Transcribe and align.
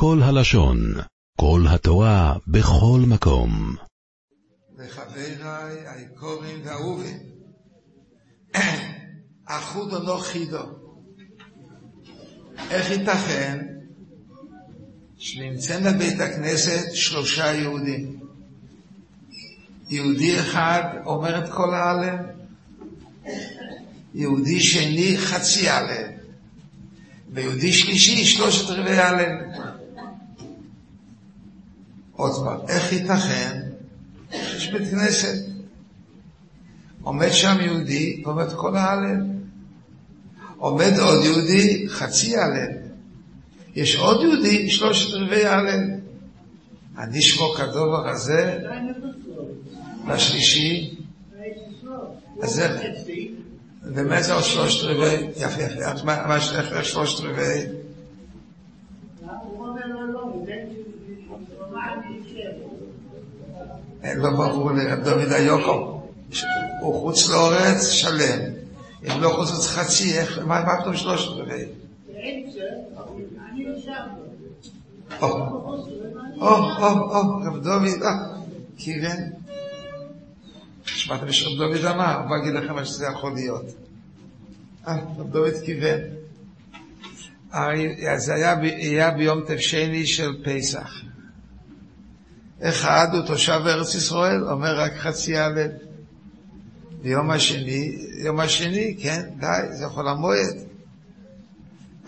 כל 0.00 0.20
הלשון, 0.22 0.94
כל 1.40 1.64
התורה, 1.68 2.34
בכל 2.46 3.00
מקום. 3.06 3.76
וחבריי 4.78 5.88
היקורים 5.88 6.60
והאהובים, 6.64 7.18
אחוד 9.46 9.94
או 9.94 10.02
לא 10.02 10.20
חידו. 10.22 10.62
איך 12.70 12.90
ייתכן 12.90 13.66
שנמצאים 15.16 15.84
בבית 15.84 16.20
הכנסת 16.20 16.94
שלושה 16.94 17.54
יהודים? 17.54 18.20
יהודי 19.88 20.40
אחד 20.40 20.82
אומר 21.06 21.44
את 21.44 21.52
כל 21.52 21.74
ההלל, 21.74 22.16
יהודי 24.14 24.60
שני 24.60 25.18
חצי 25.18 25.68
הלל, 25.68 26.10
ויהודי 27.32 27.72
שלישי 27.72 28.24
שלושת 28.24 28.70
רבעי 28.70 28.98
הלל. 28.98 29.48
עוד 32.18 32.44
פעם, 32.44 32.58
איך 32.68 32.92
ייתכן 32.92 33.60
יש 34.32 34.70
בית 34.72 34.90
כנסת, 34.90 35.44
עומד 37.02 37.30
שם 37.30 37.56
יהודי 37.60 38.22
ואומר 38.24 38.42
את 38.42 38.52
כל 38.52 38.76
ההלל. 38.76 39.20
עומד 40.56 40.92
עוד 40.98 41.24
יהודי, 41.24 41.88
חצי 41.88 42.36
הלל. 42.36 42.72
יש 43.74 43.96
עוד 43.96 44.22
יהודי, 44.22 44.70
שלושת 44.70 45.14
רבעי 45.14 45.46
הלל. 45.46 45.84
אני 46.98 47.22
שמוק 47.22 47.60
הדובר 47.60 48.08
הזה, 48.08 48.58
והשלישי, 50.06 50.96
אז 52.42 52.50
זה, 52.50 52.92
ומה 53.82 54.22
זה 54.22 54.34
עוד 54.34 54.44
שלושת 54.44 54.84
רבעי? 54.84 55.26
יפה, 55.36 55.62
יפה, 55.62 56.04
מה 56.04 56.36
יש 56.36 56.50
לך 56.52 56.84
שלושת 56.84 57.24
רבעי? 57.24 57.77
לא 64.04 64.30
ברור 64.30 64.72
לרב 64.72 65.04
דוד 65.04 65.32
היוקו, 65.32 66.02
הוא 66.80 67.00
חוץ 67.00 67.28
לאורץ 67.28 67.88
שלם, 67.88 68.40
אם 69.04 69.20
לא 69.20 69.28
חוץ 69.28 69.50
לאורץ 69.50 69.66
חצי, 69.66 70.18
איך, 70.18 70.38
מה 70.46 70.80
פתאום 70.80 70.96
שלושת 70.96 71.28
רבעי? 71.28 71.64
או, 75.20 75.28
או, 76.40 76.48
או, 77.14 77.38
רב 77.46 77.62
דוד, 77.62 78.02
אה, 78.02 78.10
קירן. 78.76 79.22
שמעתם 80.84 81.32
שרב 81.32 81.58
דוד 81.58 81.84
אמר, 81.84 82.20
בוא 82.28 82.36
אגיד 82.36 82.54
לכם 82.54 82.74
מה 82.74 82.84
שזה 82.84 83.06
יכול 83.06 83.32
להיות. 83.34 83.64
אה, 84.88 84.96
רב 85.18 85.30
דוד 85.30 85.54
כיוון. 85.64 86.00
זה 88.16 88.34
היה 88.34 89.10
ביום 89.10 89.40
תפשני 89.46 90.06
של 90.06 90.44
פסח. 90.44 90.90
אחד 92.62 93.08
הוא 93.12 93.26
תושב 93.26 93.60
ארץ 93.66 93.94
ישראל, 93.94 94.44
אומר 94.44 94.80
רק 94.80 94.96
חצי 94.96 95.36
הלב. 95.36 95.70
ויום 97.02 97.30
השני, 97.30 97.96
יום 98.24 98.40
השני, 98.40 98.96
כן, 99.00 99.22
די, 99.40 99.76
זה 99.76 99.88
חול 99.88 100.08
המועד. 100.08 100.56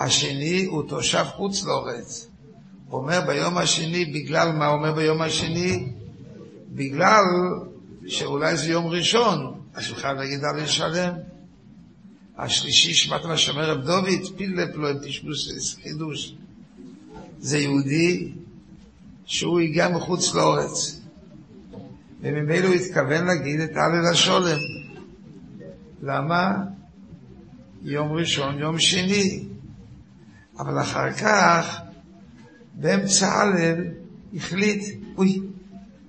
השני 0.00 0.64
הוא 0.64 0.88
תושב 0.88 1.24
חוץ 1.36 1.64
לארץ. 1.64 2.28
הוא 2.88 3.00
אומר 3.00 3.20
ביום 3.20 3.58
השני, 3.58 4.04
בגלל 4.04 4.52
מה 4.52 4.66
הוא 4.66 4.78
אומר 4.78 4.92
ביום 4.92 5.22
השני? 5.22 5.92
בגלל 6.68 7.24
שאולי 8.06 8.56
זה 8.56 8.70
יום 8.70 8.86
ראשון, 8.86 9.60
אז 9.74 9.88
הוא 9.88 9.96
חייב 9.96 10.16
להגיד 10.16 10.44
על 10.44 10.66
שלם. 10.66 11.12
השלישי, 12.38 12.94
שמעת 12.94 13.24
מה 13.24 13.36
שאומר 13.36 13.70
רב 13.70 13.84
דוד, 13.84 14.36
פיל 14.36 14.60
לפלו, 14.60 14.88
תשמעו 15.02 15.32
חידוש. 15.82 16.34
זה 17.38 17.58
יהודי 17.58 18.32
שהוא 19.30 19.60
הגיע 19.60 19.88
מחוץ 19.88 20.34
לאורץ. 20.34 21.00
וממילא 22.20 22.66
הוא 22.66 22.74
התכוון 22.74 23.24
להגיד 23.24 23.60
את 23.60 23.70
הלל 23.76 24.06
השולם. 24.12 24.58
למה? 26.02 26.56
יום 27.82 28.12
ראשון, 28.12 28.58
יום 28.58 28.78
שני. 28.78 29.44
אבל 30.58 30.80
אחר 30.80 31.12
כך, 31.12 31.80
באמצע 32.74 33.32
הלל, 33.32 33.84
החליט, 34.34 34.84
אוי, 35.16 35.40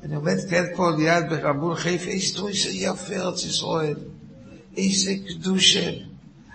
אני 0.04 0.16
עומד 0.16 0.38
כעת 0.50 0.70
פה 0.76 0.92
ליד 0.98 1.30
ברבון 1.30 1.76
חיפה, 1.76 2.12
איזה 2.12 2.70
יפה 2.72 3.14
ארץ 3.14 3.46
ישראל, 3.46 3.98
איזה 4.78 5.12
קדושה. 5.30 5.90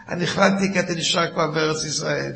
אני 0.08 0.24
החלטתי 0.24 0.72
כי 0.72 0.80
אתה 0.80 0.94
נשאר 0.94 1.32
כבר 1.32 1.50
בארץ 1.50 1.84
ישראל. 1.84 2.32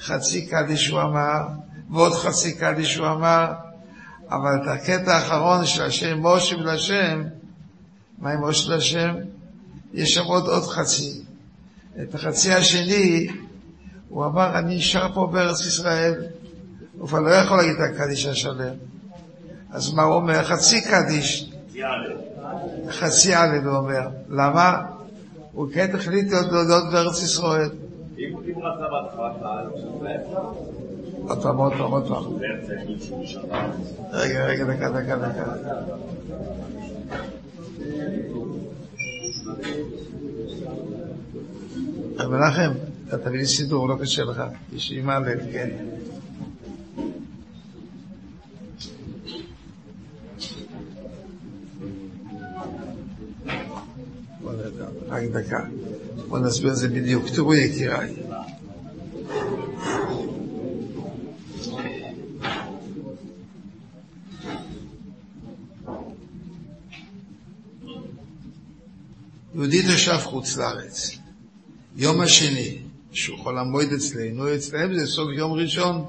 חצי 0.00 0.46
קדיש 0.46 0.88
הוא 0.88 1.00
אמר, 1.00 1.65
ועוד 1.90 2.12
חצי 2.12 2.54
קדיש 2.54 2.96
הוא 2.96 3.06
אמר, 3.06 3.52
אבל 4.30 4.62
את 4.62 4.68
הקטע 4.68 5.14
האחרון 5.14 5.66
של 5.66 5.82
השם 5.82 6.26
משה 6.26 6.56
ולשם, 6.56 7.22
מה 8.18 8.30
עם 8.30 8.44
משה 8.44 8.72
ולשם? 8.72 9.14
יש 9.94 10.14
שם 10.14 10.24
עוד 10.24 10.46
עוד 10.46 10.62
חצי. 10.62 11.22
את 12.02 12.14
החצי 12.14 12.52
השני, 12.52 13.28
הוא 14.08 14.26
אמר, 14.26 14.58
אני 14.58 14.76
נשאר 14.76 15.14
פה 15.14 15.28
בארץ 15.32 15.66
ישראל, 15.66 16.14
הוא 16.98 17.08
כבר 17.08 17.20
לא 17.20 17.30
יכול 17.30 17.56
להגיד 17.56 17.74
את 17.74 17.94
הקדיש 17.94 18.26
השלם. 18.26 18.74
אז 19.70 19.92
מה 19.92 20.02
הוא 20.02 20.14
אומר? 20.14 20.44
חצי 20.44 20.80
קדיש. 20.82 21.50
חצי 22.90 23.34
א' 23.34 23.58
הוא 23.64 23.76
אומר. 23.76 24.08
למה? 24.28 24.82
הוא 25.52 25.68
כן 25.74 25.96
החליט 25.96 26.32
להודות 26.32 26.84
בארץ 26.92 27.22
ישראל. 27.22 27.70
אם 28.18 28.32
הוא 28.32 28.42
רצה 28.42 28.84
בהתחלה, 28.90 29.62
עוד 31.28 31.42
פעם, 31.42 31.56
עוד 31.56 31.72
פעם, 31.72 31.90
עוד 31.90 32.08
פעם. 32.08 32.24
רגע, 34.12 34.46
רגע, 34.46 34.64
דקה, 34.64 34.90
דקה, 34.90 35.16
דקה. 35.16 35.44
רב 42.18 42.30
מנחם, 42.30 42.72
אתה 43.08 43.18
תביא 43.18 43.38
לי 43.38 43.46
סידור, 43.46 43.88
לא 43.88 43.96
קשה 44.00 44.24
לך. 44.24 44.42
יש 44.72 44.90
לי 44.90 45.00
מה 45.00 45.18
לב, 45.18 45.40
כן. 45.52 45.70
רק 55.08 55.22
דקה. 55.24 55.64
בוא 56.28 56.38
נסביר 56.38 56.70
את 56.70 56.76
זה 56.76 56.88
בדיוק. 56.88 57.24
תראו 57.34 57.54
יקיריי. 57.54 58.14
יהודי 69.56 69.82
תושב 69.82 70.18
חוץ 70.22 70.56
לארץ. 70.56 71.10
יום 71.96 72.20
השני, 72.20 72.78
שהוא 73.12 73.38
חול 73.38 73.58
המועד 73.58 73.92
אצלנו, 73.92 74.54
אצלם 74.54 74.98
זה 74.98 75.06
סוף 75.06 75.28
יום 75.36 75.52
ראשון. 75.52 76.04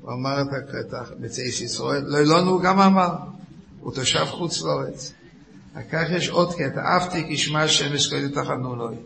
הוא 0.00 0.12
אמר 0.12 0.40
את 0.40 0.46
בצייס 1.20 1.60
ישראל, 1.60 2.02
לא 2.06 2.18
אלונו 2.18 2.50
הוא 2.50 2.62
גם 2.62 2.80
אמר, 2.80 3.16
הוא 3.80 3.94
תושב 3.94 4.24
חוץ 4.24 4.62
לארץ. 4.62 5.12
כך 5.90 6.04
יש 6.10 6.28
עוד 6.28 6.54
קטע, 6.54 6.80
אהבתי 6.80 7.34
כשמע 7.34 7.62
השם 7.62 7.94
אסקודי 7.94 8.28
תחנונוי. 8.28 8.96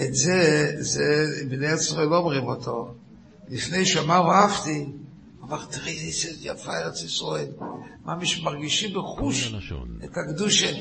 את 0.00 0.14
זה, 0.14 0.72
זה, 0.78 1.26
בני 1.48 1.72
ישראל 1.72 2.08
לא 2.08 2.16
אומרים 2.16 2.44
אותו. 2.44 2.94
לפני 3.48 3.86
שאמרו 3.86 4.32
אהבתי, 4.32 4.86
אמר, 5.42 5.64
תראי 5.64 5.98
איזה 6.06 6.28
יפה 6.40 6.72
ארץ 6.78 7.02
ישראל. 7.02 7.48
ממש 8.04 8.40
מרגישים 8.42 8.90
בחוש 8.94 9.54
את 10.04 10.16
הקדושה. 10.16 10.72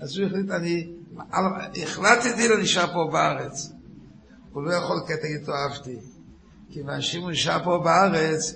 אז 0.00 0.18
הוא 0.18 0.26
החליט, 0.26 0.50
אני 0.50 0.86
החלטתי 1.82 2.48
לנשאר 2.48 2.86
פה 2.92 3.08
בארץ. 3.12 3.72
הוא 4.52 4.62
לא 4.62 4.72
יכול 4.72 4.96
כי 5.06 5.12
תגיד 5.22 5.40
אותו 5.40 5.52
אהבתי. 5.52 5.96
כיוון 6.70 7.00
שאם 7.00 7.20
הוא 7.20 7.30
נשאר 7.30 7.64
פה 7.64 7.80
בארץ, 7.84 8.54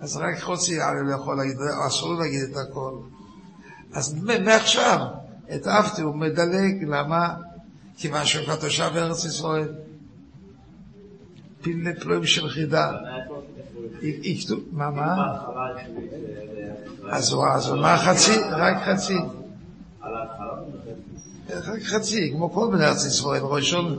אז 0.00 0.16
רק 0.16 0.40
חוצי 0.40 0.80
הרי 0.80 1.06
לא 1.06 1.14
יכול 1.14 1.36
להגיד, 1.36 1.56
אסור 1.86 2.08
לו 2.08 2.20
להגיד 2.20 2.40
את 2.50 2.56
הכל. 2.56 2.98
אז 3.92 4.14
מעכשיו, 4.44 4.98
את 5.54 5.66
אהבתי 5.66 6.02
הוא 6.02 6.14
מדלג, 6.14 6.84
למה? 6.88 7.34
כיוון 7.96 8.24
שהוא 8.24 8.44
כבר 8.44 8.56
תושב 8.56 8.90
ארץ 8.94 9.24
ישראל. 9.24 9.68
פיל 11.62 11.94
פלואים 12.00 12.26
של 12.26 12.48
חידה. 12.48 12.92
מה, 14.72 14.90
מה? 14.90 15.16
אז 17.10 17.32
הוא 17.32 17.44
אמר 17.78 17.96
חצי, 17.96 18.32
רק 18.50 18.76
חצי. 18.84 19.18
רק 21.52 21.82
חצי, 21.82 22.32
כמו 22.32 22.50
כל 22.50 22.68
בני 22.72 22.84
ארץ 22.84 23.04
ישראל, 23.04 23.42
ראשון, 23.42 23.98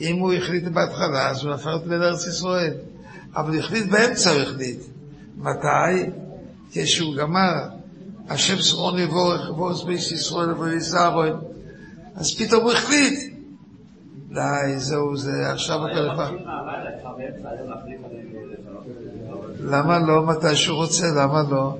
אם 0.00 0.18
הוא 0.18 0.32
החליט 0.32 0.64
בהתחלה, 0.64 1.30
אז 1.30 1.44
הוא 1.44 1.52
הפך 1.52 1.66
להיות 1.66 1.86
בן 1.86 2.02
ארץ 2.02 2.26
ישראל. 2.26 2.74
אבל 3.36 3.58
החליט 3.58 3.86
באמצע, 3.86 4.30
הוא 4.30 4.40
החליט. 4.40 4.80
מתי? 5.36 6.10
כשהוא 6.72 7.16
גמר, 7.16 7.52
השם 8.28 8.56
שרון 8.56 8.98
יבורך, 8.98 9.48
יבורך 9.48 9.84
בייס 9.84 10.12
ישראל, 10.12 10.50
יבורך 10.50 10.78
זרון. 10.78 11.40
אז 12.14 12.34
פתאום 12.34 12.62
הוא 12.62 12.72
החליט. 12.72 13.32
די, 14.28 14.78
זהו, 14.78 15.16
זה 15.16 15.50
עכשיו 15.52 15.78
אתה 15.86 16.00
לפעמים. 16.00 16.44
למה 19.60 19.98
לא 19.98 20.26
מתי 20.26 20.56
שהוא 20.56 20.76
רוצה? 20.76 21.06
למה 21.16 21.42
לא? 21.50 21.76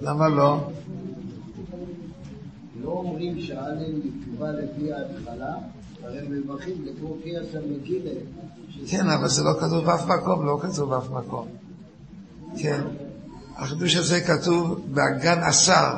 למה 0.00 0.28
לא? 0.28 0.60
לא 2.84 2.90
אומרים 2.90 3.40
שהאלם 3.40 4.00
נקבע 4.04 4.52
לפי 4.52 4.92
ההתחלה, 4.92 5.54
הרי 6.02 6.18
מברכים 6.28 6.84
לכמו 6.84 7.16
קייס 7.22 7.46
המגילה. 7.54 8.10
כן, 8.86 9.08
אבל 9.08 9.28
זה 9.28 9.42
לא 9.42 9.52
כתוב 9.60 9.84
באף 9.84 10.06
מקום, 10.06 10.46
לא 10.46 10.58
כתוב 10.62 10.90
באף 10.90 11.10
מקום. 11.10 11.48
כן. 12.58 12.80
החידוש 13.56 13.96
הזה 13.96 14.20
כתוב 14.20 14.86
באגן 14.92 15.38
השר 15.42 15.92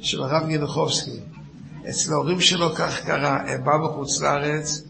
של 0.00 0.22
הרב 0.22 0.46
גינוחובסקי. 0.46 1.20
אצל 1.90 2.12
ההורים 2.12 2.40
שלו 2.40 2.74
כך 2.74 3.00
קרה, 3.04 3.50
הם 3.50 3.64
באו 3.64 3.78
מחוץ 3.78 4.20
לארץ, 4.20 4.82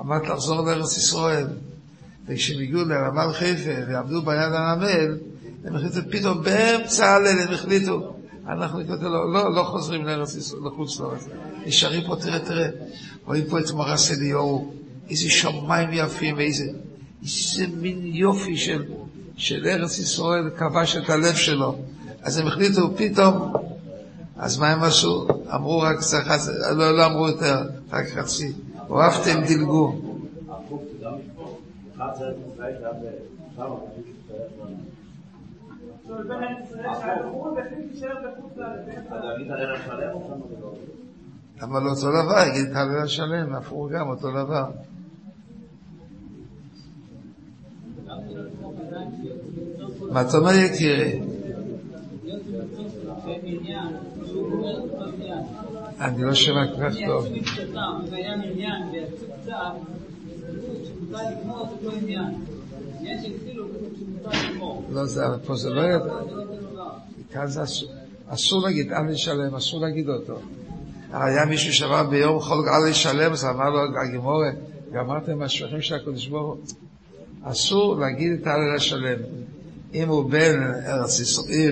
עמד 0.00 0.20
לחזור 0.26 0.60
לארץ 0.60 0.96
ישראל. 0.96 1.46
וכשהם 2.26 2.60
הגיעו 2.60 2.84
לרמל 2.84 3.32
חיפה 3.32 3.70
ועמדו 3.88 4.22
ביד 4.22 4.52
הנמל, 4.52 5.18
הם 5.64 5.76
החליטו 5.76 6.00
פתאום 6.10 6.42
באמצע 6.42 7.06
הליל, 7.06 7.38
הם 7.38 7.54
החליטו, 7.54 8.15
אנחנו 8.48 8.80
לא, 8.88 9.32
לא, 9.32 9.54
לא 9.54 9.62
חוזרים 9.62 10.04
לארץ 10.04 10.34
ישראל, 10.34 10.60
לחוץ 10.66 11.00
לארץ. 11.00 11.26
נשארים 11.66 12.06
פה, 12.06 12.16
תראה, 12.16 12.38
תראה, 12.38 12.68
רואים 13.26 13.44
פה 13.50 13.58
את 13.58 13.70
מרס 13.70 14.12
אליהו, 14.12 14.72
איזה 15.10 15.30
שמיים 15.30 15.88
יפים, 15.92 16.40
איזה, 16.40 16.64
איזה 17.22 17.66
מין 17.76 18.00
יופי 18.04 18.56
של, 18.56 18.84
של 19.36 19.66
ארץ 19.66 19.98
ישראל 19.98 20.50
כבש 20.56 20.96
את 20.96 21.10
הלב 21.10 21.34
שלו. 21.34 21.78
אז 22.22 22.38
הם 22.38 22.46
החליטו 22.46 22.96
פתאום, 22.96 23.52
אז 24.36 24.58
מה 24.58 24.72
הם 24.72 24.82
עשו? 24.82 25.26
אמרו 25.54 25.78
רק 25.78 26.00
צריך, 26.00 26.28
לא, 26.76 26.96
לא 26.96 27.06
אמרו 27.06 27.28
יותר, 27.28 27.56
רק 27.90 28.06
חצי. 28.08 28.52
אוהבתם, 28.88 29.44
דילגו. 29.46 29.94
ארץ 36.10 36.70
ישראל, 36.70 36.86
גם 37.56 37.94
שם, 37.94 38.06
אבל 41.60 41.80
לא? 41.80 41.86
לא 41.86 41.90
אותו 41.90 42.08
דבר? 42.22 42.46
יגיד 42.48 42.70
את 42.70 42.76
הלל 42.76 43.02
השלם, 43.02 43.54
הפוך 43.54 43.90
גם 43.90 44.08
אותו 44.08 44.30
דבר. 44.30 44.64
מה 50.12 50.20
אתה 50.20 50.36
אומר 50.36 50.50
יקירי? 50.50 51.20
אני 56.00 56.22
לא 56.22 56.34
שומע 56.34 56.66
כל 56.66 56.90
כך 56.90 56.96
טוב. 57.06 57.26
לא, 64.90 65.04
זה, 65.04 65.24
פה 65.46 65.56
זה 65.56 65.70
לא 65.70 65.80
ידע. 65.80 66.14
כאן 67.32 67.46
זה 67.46 67.62
אסור. 67.62 67.88
אסור 68.28 68.62
להגיד 68.62 68.92
אל 68.92 69.10
ישלם, 69.10 69.54
אסור 69.54 69.80
להגיד 69.80 70.08
אותו. 70.08 70.38
היה 71.12 71.44
מישהו 71.44 71.74
שאמר 71.74 72.02
ביום 72.02 72.40
חול 72.40 72.68
אל 72.68 72.88
ישלם, 72.90 73.32
אז 73.32 73.44
אמר 73.44 73.70
לו 73.70 73.80
הגימורה, 74.02 74.50
גמרתם 74.92 75.38
מהשפכים 75.38 75.80
של 75.80 75.94
הקדוש 75.94 76.26
ברוך 76.26 76.46
הוא. 76.46 76.64
אסור 77.42 77.96
להגיד 77.98 78.32
את 78.32 78.46
הלל 78.46 78.76
השלם. 78.76 79.18
אם 79.94 80.08
הוא 80.08 80.30
בן 80.30 80.62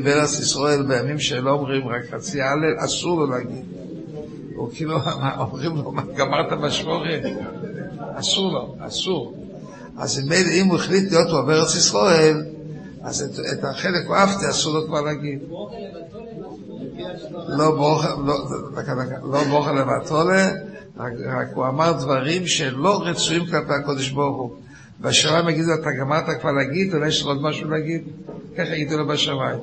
ארץ 0.07 0.39
ישראל, 0.39 0.83
בימים 0.83 1.19
שלא 1.19 1.51
אומרים 1.51 1.89
רק 1.89 2.03
חצי 2.11 2.43
הלל, 2.43 2.75
אסור 2.85 3.19
לו 3.19 3.27
להגיד. 3.27 3.65
הוא 4.55 4.71
כאילו, 4.75 4.97
אומרים 5.39 5.77
לו, 5.77 5.93
גמרת 6.17 6.53
משמורת? 6.53 7.23
אסור 8.15 8.53
לו, 8.53 8.77
אסור. 8.81 9.44
אז 9.97 10.19
מילא 10.19 10.51
אם 10.61 10.67
הוא 10.67 10.77
החליט 10.77 11.13
להיות 11.13 11.29
פה 11.31 11.43
בארץ 11.43 11.75
ישראל, 11.75 12.43
אז 13.03 13.23
את, 13.23 13.39
את 13.53 13.65
החלק 13.65 14.11
אהבתי 14.11 14.51
אסור 14.51 14.75
לו 14.75 14.87
כבר 14.87 15.01
להגיד. 15.01 15.39
לא 17.49 17.71
בוכה, 17.77 18.15
לא, 18.27 18.35
לא 19.25 19.73
לבטולה, 19.75 20.53
רק, 20.97 21.13
רק 21.39 21.49
הוא 21.55 21.67
אמר 21.67 21.93
דברים 21.93 22.47
שלא 22.47 23.03
רצויים 23.03 23.47
כלפי 23.47 23.73
הקודש 23.83 24.11
ברוך 24.11 24.37
הוא. 24.37 24.57
בשמיים 25.01 25.49
יגידו, 25.49 25.75
אתה 25.81 25.91
גמרת 26.01 26.41
כבר 26.41 26.53
להגיד, 26.53 26.95
אולי 26.95 27.09
יש 27.09 27.21
לך 27.21 27.27
עוד 27.27 27.43
משהו 27.43 27.71
להגיד? 27.71 28.03
ככה 28.57 28.75
יגידו 28.75 28.97
לו 28.97 29.07
בשמיים. 29.07 29.61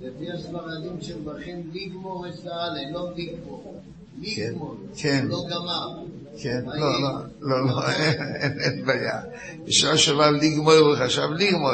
לפי 0.00 0.32
הספרדים 0.32 1.00
שמברכים 1.00 1.70
לגמור 1.72 2.26
את 2.28 2.46
האלה, 2.46 2.90
לא 2.92 3.10
לגמור. 3.16 3.82
כן, 4.22 4.50
לגמור, 4.50 4.74
כן. 4.96 5.26
לא 5.28 5.44
גמר. 5.50 6.17
כן, 6.42 6.60
לא? 6.66 7.00
לא, 7.00 7.10
לא, 7.40 7.66
לא, 7.66 7.88
אין 8.64 8.84
בעיה. 8.84 9.20
בשעה 9.64 9.96
שבא 9.98 10.30
לגמור, 10.30 10.72
הוא 10.72 10.96
חשב 10.96 11.28
לגמור. 11.36 11.70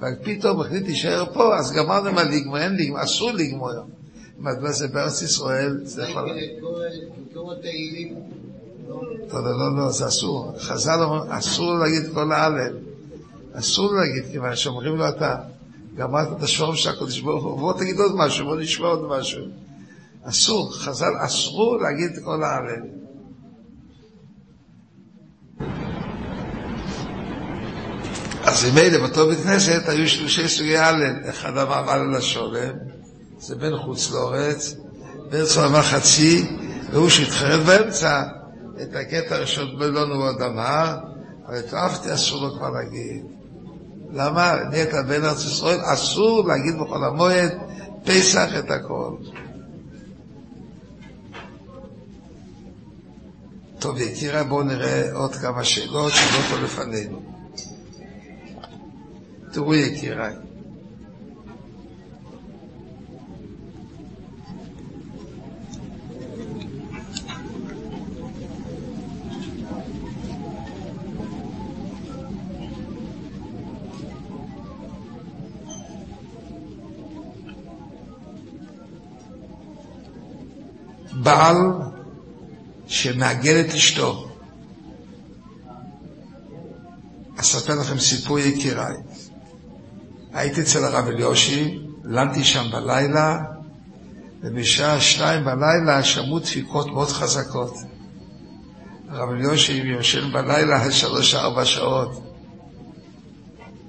אבל 0.00 0.14
פתאום 0.22 0.60
החליט 0.60 0.84
להישאר 0.84 1.24
פה, 1.32 1.56
אז 1.56 1.72
גמרנו 1.72 2.12
מה 2.12 2.24
לגמור, 2.24 2.58
אין 2.58 2.76
לגמור, 2.76 3.02
אסור 3.02 3.32
לגמור. 3.32 3.70
מדוע 4.38 4.72
זה 4.72 4.88
בארץ 4.88 5.22
ישראל, 5.22 5.80
זה 5.84 6.02
יכול... 6.02 6.30
לא, 9.32 9.44
לא, 9.44 9.58
לא, 9.58 9.76
לא, 9.76 9.88
זה 9.88 10.06
אסור. 10.06 10.52
חז"ל 10.58 11.02
אומרים, 11.02 11.30
אסור 11.30 11.74
להגיד 11.78 12.02
כל 12.14 12.32
ההלל. 12.32 12.76
אסור 13.52 13.94
להגיד, 13.94 14.24
כיוון 14.32 14.56
שאומרים 14.56 14.96
לו 14.96 15.08
אתה, 15.08 15.36
גמרת 15.96 16.28
את 16.38 16.42
השורם 16.42 16.76
של 16.76 16.90
הקדוש 16.90 17.20
ברוך 17.20 17.44
הוא, 17.44 17.58
בוא 17.58 17.72
תגיד 17.72 17.98
עוד 17.98 18.12
משהו, 18.16 18.46
בוא 18.46 18.56
נשמע 18.56 18.86
עוד 18.86 19.08
משהו. 19.08 19.42
אסור, 20.22 20.72
חז"ל 20.72 21.12
אסרו 21.18 21.78
להגיד 21.78 22.10
כל 22.24 22.42
ההלל. 22.44 22.82
אז 28.50 28.64
ממילא 28.64 28.98
באותו 28.98 29.26
בית 29.26 29.38
כנסת 29.40 29.88
היו 29.88 30.08
שלושה 30.08 30.48
סוגי 30.48 30.76
הלל, 30.76 31.16
אחד 31.28 31.56
אמר 31.56 31.90
הלל 31.90 32.16
השולם, 32.16 32.72
זה 33.38 33.56
בן 33.56 33.76
חוץ 33.76 34.10
לאורץ, 34.10 34.74
בארצו 35.30 35.66
אמר 35.66 35.82
חצי, 35.82 36.56
והוא 36.92 37.08
שהתחרט 37.08 37.60
באמצע, 37.66 38.22
את 38.82 38.96
הקטע 38.96 39.34
הראשון 39.34 39.78
בלון 39.78 40.10
הוא 40.10 40.24
עוד 40.24 40.42
אמר, 40.42 40.96
אבל 41.46 41.58
את 41.58 41.74
אהבתי 41.74 42.14
אסור 42.14 42.42
לו 42.42 42.54
כבר 42.56 42.70
להגיד. 42.70 43.24
למה? 44.12 44.54
נהיית 44.70 44.94
בן 45.08 45.24
ארץ 45.24 45.44
ישראל, 45.44 45.80
אסור 45.84 46.48
להגיד 46.48 46.74
בכל 46.80 47.04
המועד, 47.04 47.52
פסח 48.04 48.48
את 48.58 48.70
הכל. 48.70 49.14
טוב, 53.78 54.00
יקירה, 54.00 54.44
בואו 54.44 54.62
נראה 54.62 55.12
עוד 55.12 55.34
כמה 55.34 55.64
שאלות 55.64 56.12
שעולות 56.12 56.62
לפנינו. 56.64 57.29
תראו 59.52 59.74
יקיריי. 59.74 60.34
בעל 81.22 81.56
שמעגל 82.86 83.60
את 83.60 83.74
אשתו. 83.74 84.26
אספר 87.36 87.74
לכם 87.80 87.98
סיפור 87.98 88.38
יקיריי. 88.38 88.96
הייתי 90.32 90.60
אצל 90.60 90.84
הרב 90.84 91.08
אליושי, 91.08 91.78
לנתי 92.04 92.44
שם 92.44 92.70
בלילה, 92.72 93.38
ובשעה 94.42 95.00
שתיים 95.00 95.44
בלילה 95.44 96.04
שמעו 96.04 96.38
דפיקות 96.38 96.86
מאוד 96.86 97.08
חזקות. 97.08 97.74
הרב 99.08 99.28
אליושי 99.30 99.72
יושן 99.72 100.32
בלילה 100.32 100.90
שלוש-ארבע 100.92 101.64
שעות. 101.64 102.22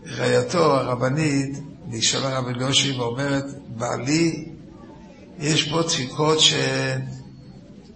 רעייתו 0.07 0.75
הרבנית 0.75 1.59
ניגשה 1.87 2.19
לרב 2.19 2.47
אליושי 2.47 2.99
ואומרת, 2.99 3.45
בעלי, 3.67 4.49
יש 5.39 5.69
פה 5.69 5.81
דפיקות 5.81 6.37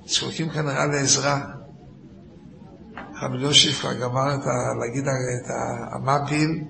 שזקוקים 0.05 0.49
כנראה 0.49 0.85
לעזרה. 0.85 1.41
הרב 3.15 3.31
אליושי 3.33 3.73
כבר 3.73 3.93
גמר 3.93 4.35
את 4.35 4.47
ה... 4.47 4.73
להגיד 4.79 5.03
את 5.07 5.49
המפיל, 5.93 6.61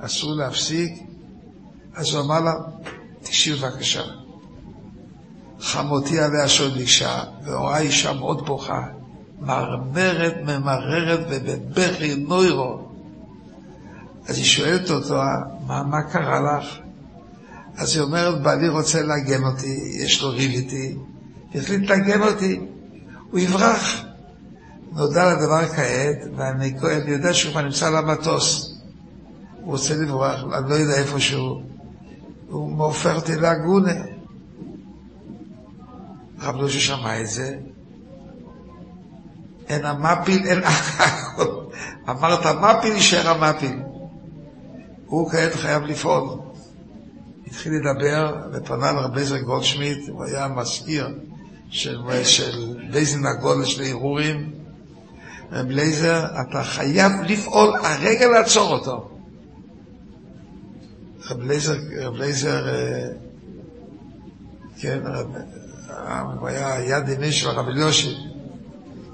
אסור 0.00 0.34
להפסיק, 0.34 1.05
אז 1.96 2.14
הוא 2.14 2.24
אמר 2.24 2.40
לה, 2.40 2.52
תקשיב 3.22 3.56
בבקשה. 3.58 4.02
חמותי 5.60 6.20
עליה 6.20 6.48
שעוד 6.48 6.76
אישה, 6.76 7.24
ורואה 7.44 7.78
אישה 7.78 8.12
מאוד 8.12 8.46
בוכה, 8.46 8.82
מרמרת, 9.40 10.34
ממררת 10.42 11.20
ובבכי 11.30 12.14
נוירו. 12.14 12.88
אז 14.28 14.36
היא 14.36 14.44
שואלת 14.44 14.90
אותו, 14.90 15.14
מה, 15.66 15.82
מה 15.82 16.02
קרה 16.02 16.40
לך? 16.40 16.66
אז 17.76 17.94
היא 17.94 18.02
אומרת, 18.02 18.42
בעלי 18.42 18.68
רוצה 18.68 19.02
להגן 19.02 19.44
אותי, 19.44 19.78
יש 20.04 20.22
לו 20.22 20.30
ריב 20.30 20.50
איתי, 20.50 20.96
החליט 21.54 21.90
להגן 21.90 22.22
אותי, 22.22 22.60
הוא 23.30 23.40
יברח. 23.40 24.02
נודע 24.92 25.34
לדבר 25.34 25.68
כעת, 25.68 26.18
ואני 26.36 26.74
אני 26.82 27.10
יודע 27.10 27.34
שהוא 27.34 27.52
כבר 27.52 27.62
נמצא 27.62 27.86
על 27.86 27.96
המטוס. 27.96 28.74
הוא 29.60 29.72
רוצה 29.72 29.94
לברוח, 29.94 30.40
אני 30.58 30.70
לא 30.70 30.74
יודע 30.74 30.98
איפה 30.98 31.20
שהוא. 31.20 31.75
הופך 32.50 33.14
אותי 33.16 33.36
לאגונה. 33.36 33.92
רב 36.40 36.56
לושי 36.56 36.80
שמע 36.80 37.20
את 37.20 37.28
זה, 37.28 37.58
אין 39.68 39.84
המפיל, 39.84 40.46
אין. 40.46 40.62
אמרת 42.10 42.46
מפיל, 42.46 42.92
יישאר 42.92 43.28
המפיל. 43.28 43.78
הוא 45.06 45.30
כעת 45.30 45.54
חייב 45.54 45.82
לפעול. 45.82 46.38
התחיל 47.46 47.72
לדבר 47.72 48.34
ופנה 48.52 48.92
לרבי 48.92 49.20
עזר 49.20 49.38
גולדשמיט, 49.38 50.08
הוא 50.08 50.24
היה 50.24 50.48
מזכיר 50.48 51.08
של, 51.70 52.00
של 52.24 52.76
בייזין 52.90 53.26
הגודל 53.26 53.64
של 53.64 53.82
הערעורים. 53.82 54.52
רב 55.52 55.66
לייזר, 55.66 56.26
אתה 56.40 56.62
חייב 56.64 57.12
לפעול, 57.22 57.74
הרגע 57.82 58.28
לעצור 58.28 58.72
אותו. 58.72 59.15
רב 61.30 61.42
לייזר, 61.42 61.76
רב 62.00 62.14
לייזר, 62.14 62.68
אה, 62.68 63.08
כן, 64.80 64.98
אה, 65.90 66.20
הוא 66.20 66.48
היה 66.48 66.80
יד 66.84 67.08
ימין 67.08 67.32
של 67.32 67.48
הרב 67.48 67.68
אליושי, 67.68 68.16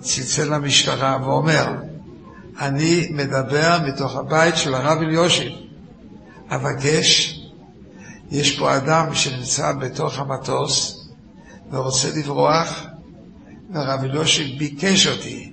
צלצל 0.01 0.55
למשטרה 0.55 1.19
ואומר, 1.23 1.67
אני 2.61 3.09
מדבר 3.11 3.79
מתוך 3.87 4.17
הבית 4.17 4.57
של 4.57 4.75
הרב 4.75 4.99
אליושי, 4.99 5.69
אבקש, 6.49 7.41
יש 8.31 8.59
פה 8.59 8.77
אדם 8.77 9.15
שנמצא 9.15 9.73
בתוך 9.73 10.19
המטוס 10.19 11.07
ורוצה 11.71 12.09
לברוח, 12.17 12.83
והרב 13.73 14.05
אליושי 14.05 14.57
ביקש 14.59 15.07
אותי 15.07 15.53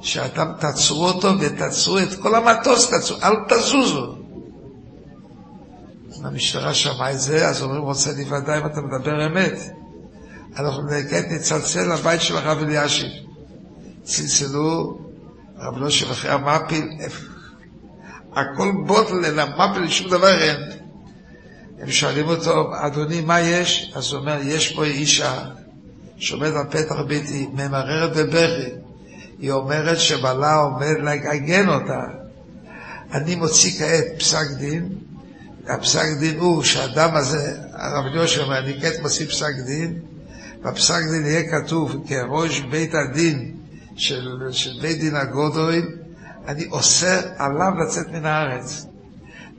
שאתם 0.00 0.48
תעצרו 0.60 1.06
אותו 1.06 1.28
ותעצרו 1.40 1.98
את 1.98 2.14
כל 2.14 2.34
המטוס, 2.34 2.90
תעצרו, 2.90 3.16
אל 3.22 3.34
תזוזו. 3.48 4.27
המשטרה 6.24 6.74
שמעה 6.74 7.12
את 7.12 7.20
זה, 7.20 7.48
אז 7.48 7.62
אומרים, 7.62 7.82
רוצה 7.82 8.12
להיוודע 8.12 8.58
אם 8.58 8.66
אתה 8.66 8.80
מדבר 8.80 9.26
אמת. 9.26 9.58
אנחנו 10.56 10.82
נקט 10.82 11.24
נצלצל 11.30 11.92
לבית 11.92 12.20
של 12.20 12.36
הרב 12.36 12.58
אלישיב. 12.58 13.10
צלצלו, 14.02 14.98
לא 15.76 15.90
של 15.90 16.12
אחרי 16.12 16.30
המפיל, 16.30 16.88
הכל 18.32 18.72
בוטל, 18.86 19.24
אין 19.24 19.38
המפיל, 19.38 19.88
שום 19.88 20.10
דבר 20.10 20.38
אין. 20.42 20.60
הם 21.78 21.90
שואלים 21.90 22.28
אותו, 22.28 22.70
אדוני, 22.74 23.20
מה 23.20 23.40
יש? 23.40 23.92
אז 23.96 24.12
הוא 24.12 24.20
אומר, 24.20 24.38
יש 24.42 24.72
פה 24.72 24.84
אישה 24.84 25.44
שעומדת 26.16 26.54
על 26.54 26.64
פתח 26.70 27.00
ביתי, 27.06 27.46
ממררת 27.52 28.16
בבכי. 28.16 28.70
היא 29.38 29.50
אומרת 29.52 29.98
שבעלה 29.98 30.54
עומד 30.54 30.96
לגגן 31.04 31.68
אותה. 31.68 32.02
אני 33.12 33.34
מוציא 33.34 33.78
כעת 33.78 34.04
פסק 34.18 34.46
דין, 34.58 34.88
הפסק 35.68 36.06
דין 36.20 36.38
הוא 36.38 36.62
שהאדם 36.62 37.16
הזה, 37.16 37.56
הרב 37.72 38.04
אני 38.50 38.80
כעת 38.80 39.00
מוציא 39.02 39.26
פסק 39.26 39.54
דין, 39.66 39.98
בפסק 40.62 41.00
דין 41.10 41.26
יהיה 41.26 41.42
כתוב 41.50 41.96
כראש 42.08 42.60
בית 42.60 42.94
הדין 42.94 43.56
של, 43.96 44.28
של 44.50 44.70
בית 44.82 44.98
דין 44.98 45.16
הגודוין, 45.16 45.96
אני 46.46 46.66
אוסר 46.66 47.20
עליו 47.36 47.72
לצאת 47.84 48.08
מן 48.08 48.26
הארץ. 48.26 48.86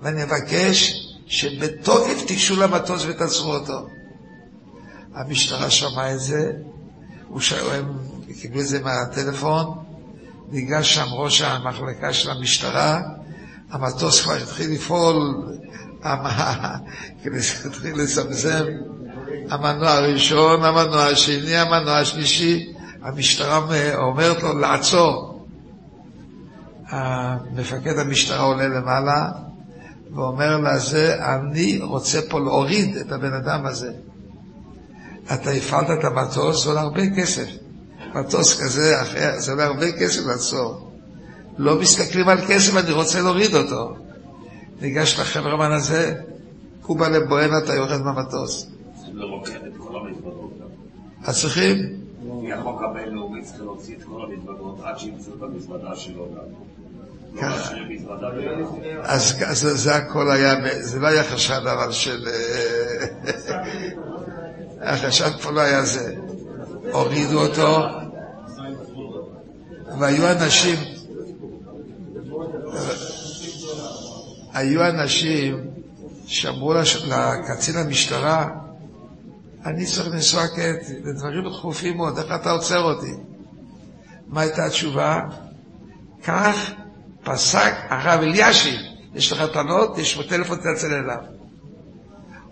ואני 0.02 0.24
אבקש 0.24 0.94
שבתוקף 1.28 2.26
תיגשו 2.28 2.56
למטוס 2.56 3.06
ותעצרו 3.08 3.54
אותו. 3.54 3.88
המשטרה 5.16 5.70
שמעה 5.70 6.14
את 6.14 6.20
זה, 6.20 6.52
הם 7.72 7.86
קיבלו 8.42 8.62
את 8.62 8.68
זה 8.68 8.84
מהטלפון, 8.84 9.84
ניגש 10.52 10.96
שם 10.96 11.08
ראש 11.12 11.42
המחלקה 11.42 12.14
של 12.14 12.30
המשטרה, 12.32 13.02
המטוס 13.72 14.22
כבר 14.22 14.34
התחיל 14.34 14.72
לפעול, 14.72 15.46
התחיל 17.66 17.96
לזמזם, 17.96 18.66
המנוע 19.50 19.90
הראשון, 19.90 20.64
המנוע 20.64 21.06
השני, 21.06 21.58
המנוע 21.58 21.98
השלישי, 21.98 22.74
המשטרה 23.02 23.60
אומרת 23.96 24.44
לו 24.44 24.60
לעצור. 24.60 25.46
מפקד 27.56 28.00
המשטרה 28.00 28.44
עולה 28.44 28.68
למעלה 28.68 29.32
ואומר 30.16 30.58
לזה, 30.58 31.16
אני 31.36 31.80
רוצה 31.82 32.20
פה 32.30 32.40
להוריד 32.40 32.98
את 32.98 33.12
הבן 33.12 33.34
אדם 33.34 33.66
הזה. 33.66 33.92
אתה 35.34 35.52
הפעלת 35.52 36.00
את 36.00 36.04
המטוס, 36.04 36.64
זה 36.64 36.70
עולה 36.70 36.82
הרבה 36.82 37.02
כסף. 37.18 37.48
מטוס 38.16 38.62
כזה, 38.62 39.02
אחר, 39.02 39.32
זה 39.38 39.52
עולה 39.52 39.66
הרבה 39.66 39.92
כסף 39.92 40.26
לעצור. 40.26 40.92
לא 41.58 41.80
מסתכלים 41.80 42.30
על 42.30 42.38
כסף, 42.48 42.76
אני 42.76 42.92
רוצה 42.92 43.22
להוריד 43.22 43.56
אותו. 43.56 43.96
ניגש 44.82 45.20
לחברמן 45.20 45.72
הזה, 45.72 46.16
קובה 46.82 47.10
לבוהנה, 47.10 47.58
אתה 47.58 47.74
יורד 47.74 48.02
מהמטוס. 48.02 48.68
אז 51.24 51.42
צריכים? 51.42 51.76
מהחוק 52.44 52.82
הבינלאומי 52.82 53.42
צריך 53.42 53.62
להוציא 53.62 53.96
את 53.96 54.04
כל 54.04 54.22
המזוודות 54.22 54.80
עד 54.84 55.00
שימצאו 55.00 55.34
את 55.38 55.44
המזוודה 55.44 55.96
שלו 55.96 56.28
גם. 56.36 57.40
אז 59.04 59.60
זה 59.60 59.96
הכל 59.96 60.32
היה, 60.32 60.56
זה 60.80 61.00
לא 61.00 61.08
היה 61.08 61.24
חשד 61.24 61.68
אבל 61.68 61.92
של... 61.92 62.28
החשד 64.82 65.40
פה 65.42 65.52
לא 65.52 65.62
היה 65.62 65.84
זה. 65.84 66.16
הורידו 66.92 67.42
אותו, 67.42 67.80
והיו 70.00 70.32
אנשים, 70.32 70.76
היו 74.60 74.86
אנשים 74.86 75.58
שאמרו 76.28 76.74
לקצין 76.74 77.78
המשטרה, 77.78 78.50
אני 79.66 79.86
צריך 79.86 80.08
לנסוע 80.08 80.48
כעת 80.48 80.90
לדברים 81.06 81.50
דחופים 81.50 81.98
מאוד, 81.98 82.18
איך 82.18 82.28
אתה 82.42 82.52
עוצר 82.52 82.80
אותי? 82.84 83.14
מה 84.28 84.42
הייתה 84.42 84.66
התשובה? 84.66 85.22
כך 86.24 86.72
פסק 87.24 87.74
הרב 87.90 88.20
אלישיב, 88.20 88.80
יש 89.16 89.32
לך 89.32 89.44
טענות, 89.54 89.98
יש 89.98 90.16
פה 90.16 90.24
טלפון, 90.24 90.58
תצלצל 90.58 90.94
אליו. 90.94 91.24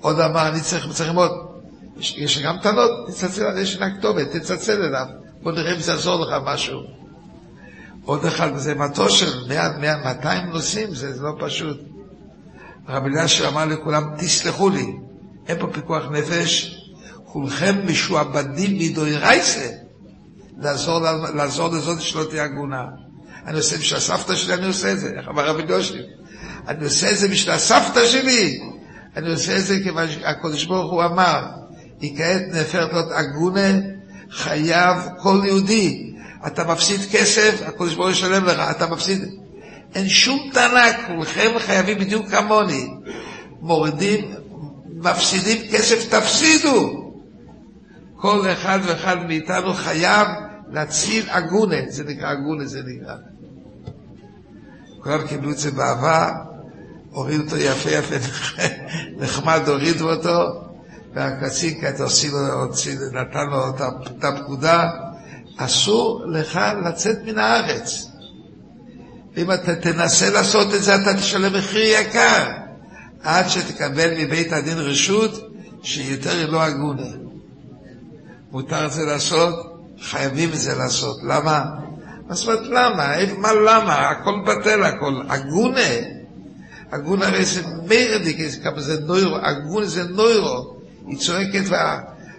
עוד 0.02 0.20
אמר, 0.20 0.48
אני 0.48 0.62
צריך, 0.62 0.94
צריך 0.94 1.10
ללמוד, 1.10 1.32
יש, 1.98 2.18
יש 2.18 2.40
גם 2.40 2.58
טענות, 2.62 2.92
תצלצל, 3.08 3.58
יש 3.58 3.76
לך 3.76 3.84
כתובת, 4.00 4.36
תצלצל 4.36 4.84
אליו, 4.84 5.06
בוא 5.44 5.52
נראה 5.52 5.76
אם 5.76 5.80
זה 5.80 5.92
יעזור 5.92 6.26
לך 6.26 6.36
משהו. 6.46 6.80
עוד 8.06 8.26
אחד, 8.26 8.58
זה 8.58 8.76
מטוס 8.76 9.12
של 9.12 9.48
100, 9.48 9.78
100, 9.78 9.98
200 9.98 10.50
נוסעים, 10.50 10.96
זה 10.96 11.22
לא 11.22 11.32
פשוט. 11.40 11.87
הרב 12.88 13.06
אלישיב 13.06 13.46
אמר 13.46 13.66
לכולם, 13.66 14.04
תסלחו 14.18 14.70
לי, 14.70 14.94
אין 15.48 15.60
פה 15.60 15.68
פיקוח 15.74 16.04
נפש, 16.12 16.78
כולכם 17.26 17.76
משועבדים 17.88 18.78
מדוי 18.78 19.18
רייסה, 19.18 19.70
לעזור, 20.58 21.00
לעזור 21.36 21.70
לזאת 21.70 22.02
שלא 22.02 22.24
תהיה 22.30 22.44
הגונה. 22.44 22.84
אני 23.46 23.58
עושה 23.58 23.78
בשביל 23.78 23.98
הסבתא 23.98 24.36
שלי, 24.36 24.54
אני 24.54 24.66
עושה 24.68 24.92
את 24.92 25.00
זה, 25.00 25.14
איך 25.18 25.28
אמר 25.28 25.46
רבי 25.46 25.64
דושי? 25.64 26.00
אני 26.68 26.84
עושה 26.84 27.12
את 27.12 27.18
זה 27.18 27.28
בשביל 27.28 27.54
הסבתא 27.54 28.06
שלי, 28.06 28.60
אני 29.16 29.30
עושה 29.32 29.58
את 29.58 29.66
זה 29.66 29.80
כיוון 29.84 30.10
שהקדוש 30.10 30.66
ברוך 30.66 30.92
הוא 30.92 31.04
אמר, 31.04 31.46
היא 32.00 32.18
כעת 32.18 32.42
נהפרת 32.52 32.94
להיות 32.94 33.12
הגונה, 33.12 33.72
חייב 34.32 34.98
כל 35.18 35.42
יהודי. 35.46 36.14
אתה 36.48 36.64
מפסיד 36.64 37.00
כסף, 37.12 37.62
הקדוש 37.66 37.94
ברוך 37.94 38.06
הוא 38.06 38.12
ישלם 38.12 38.46
לך, 38.46 38.60
אתה 38.72 38.88
מפסיד... 38.88 39.47
אין 39.96 40.10
שום 40.10 40.50
טענה, 40.54 41.08
כולכם 41.08 41.52
חייבים 41.60 41.98
בדיוק 41.98 42.28
כמוני. 42.30 42.90
מורידים, 43.62 44.34
מפסידים 44.96 45.72
כסף, 45.72 46.10
תפסידו. 46.10 47.08
כל 48.16 48.52
אחד 48.52 48.80
ואחד 48.84 49.18
מאיתנו 49.28 49.74
חייב 49.74 50.28
להציל 50.72 51.26
אגונה, 51.30 51.76
זה 51.88 52.04
נקרא 52.04 52.32
אגונה, 52.32 52.66
זה 52.66 52.82
נקרא. 52.86 53.16
כולם 55.04 55.28
קיבלו 55.28 55.52
את 55.52 55.58
זה 55.58 55.72
באהבה, 55.72 56.32
הורידו 57.10 57.44
אותו 57.44 57.58
יפה 57.58 57.90
יפה, 57.90 58.16
נחמד, 59.18 59.62
הורידו 59.68 60.14
אותו, 60.14 60.64
והקצין 61.14 61.82
נתן 63.14 63.48
לו 63.50 63.70
את 64.18 64.24
הפקודה, 64.24 64.90
אסור 65.58 66.24
לך 66.28 66.60
לצאת 66.86 67.18
מן 67.26 67.38
הארץ. 67.38 68.07
אם 69.38 69.52
אתה 69.52 69.76
תנסה 69.76 70.30
לעשות 70.30 70.74
את 70.74 70.84
זה, 70.84 70.96
אתה 70.96 71.14
תשלם 71.14 71.58
מחיר 71.58 72.00
יקר, 72.02 72.52
עד 73.24 73.50
שתקבל 73.50 74.12
מבית 74.18 74.54
הדין 74.54 74.78
רשות 74.78 75.52
שיותר 75.84 76.52
לא 76.52 76.62
הגונה. 76.62 77.08
מותר 78.52 78.86
את 78.86 78.92
זה 78.92 79.06
לעשות, 79.06 79.56
חייבים 80.02 80.50
את 80.50 80.60
זה 80.60 80.76
לעשות. 80.76 81.18
למה? 81.24 81.64
מה 82.28 82.36
זאת 82.36 82.60
למה? 82.66 83.16
מה 83.38 83.54
למה? 83.54 84.10
הכל 84.10 84.34
בטל, 84.48 84.84
הכל. 84.84 85.22
הגונה, 85.30 85.90
הגונה 86.92 87.28
הרי 87.28 87.46
זה 87.46 87.62
מרדיק, 87.90 88.64
כמה 88.64 88.82
זה 88.82 89.00
נוירו, 89.00 89.36
הגונה 89.36 89.86
זה 89.86 90.04
נוירו. 90.04 90.78
היא 91.08 91.18
צועקת 91.18 91.64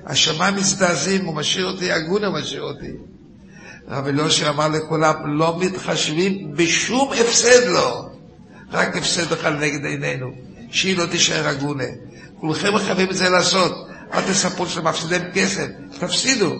והשמיים 0.07 0.55
מזדעזעים, 0.55 1.25
הוא 1.25 1.35
משאיר 1.35 1.67
אותי, 1.67 1.93
הגונה 1.93 2.31
משאיר 2.31 2.63
אותי. 2.63 2.93
רב 3.91 4.07
אליושר 4.07 4.49
אמר 4.49 4.69
לכולם, 4.69 5.15
לא 5.39 5.59
מתחשבים 5.61 6.53
בשום 6.57 7.13
הפסד 7.13 7.67
לו. 7.67 8.09
רק 8.73 8.97
הפסד 8.97 9.33
אחד 9.33 9.53
נגד 9.53 9.85
עינינו, 9.85 10.27
שהיא 10.71 10.99
לא 10.99 11.07
תישאר 11.07 11.49
הגונה. 11.49 11.85
כולכם 12.41 12.79
חייבים 12.79 13.11
את 13.11 13.17
זה 13.17 13.29
לעשות, 13.29 13.73
אל 14.15 14.21
תספרו 14.21 14.67
שאתם 14.67 14.87
מפסידים 14.87 15.23
כסף, 15.35 15.67
תפסידו. 16.01 16.55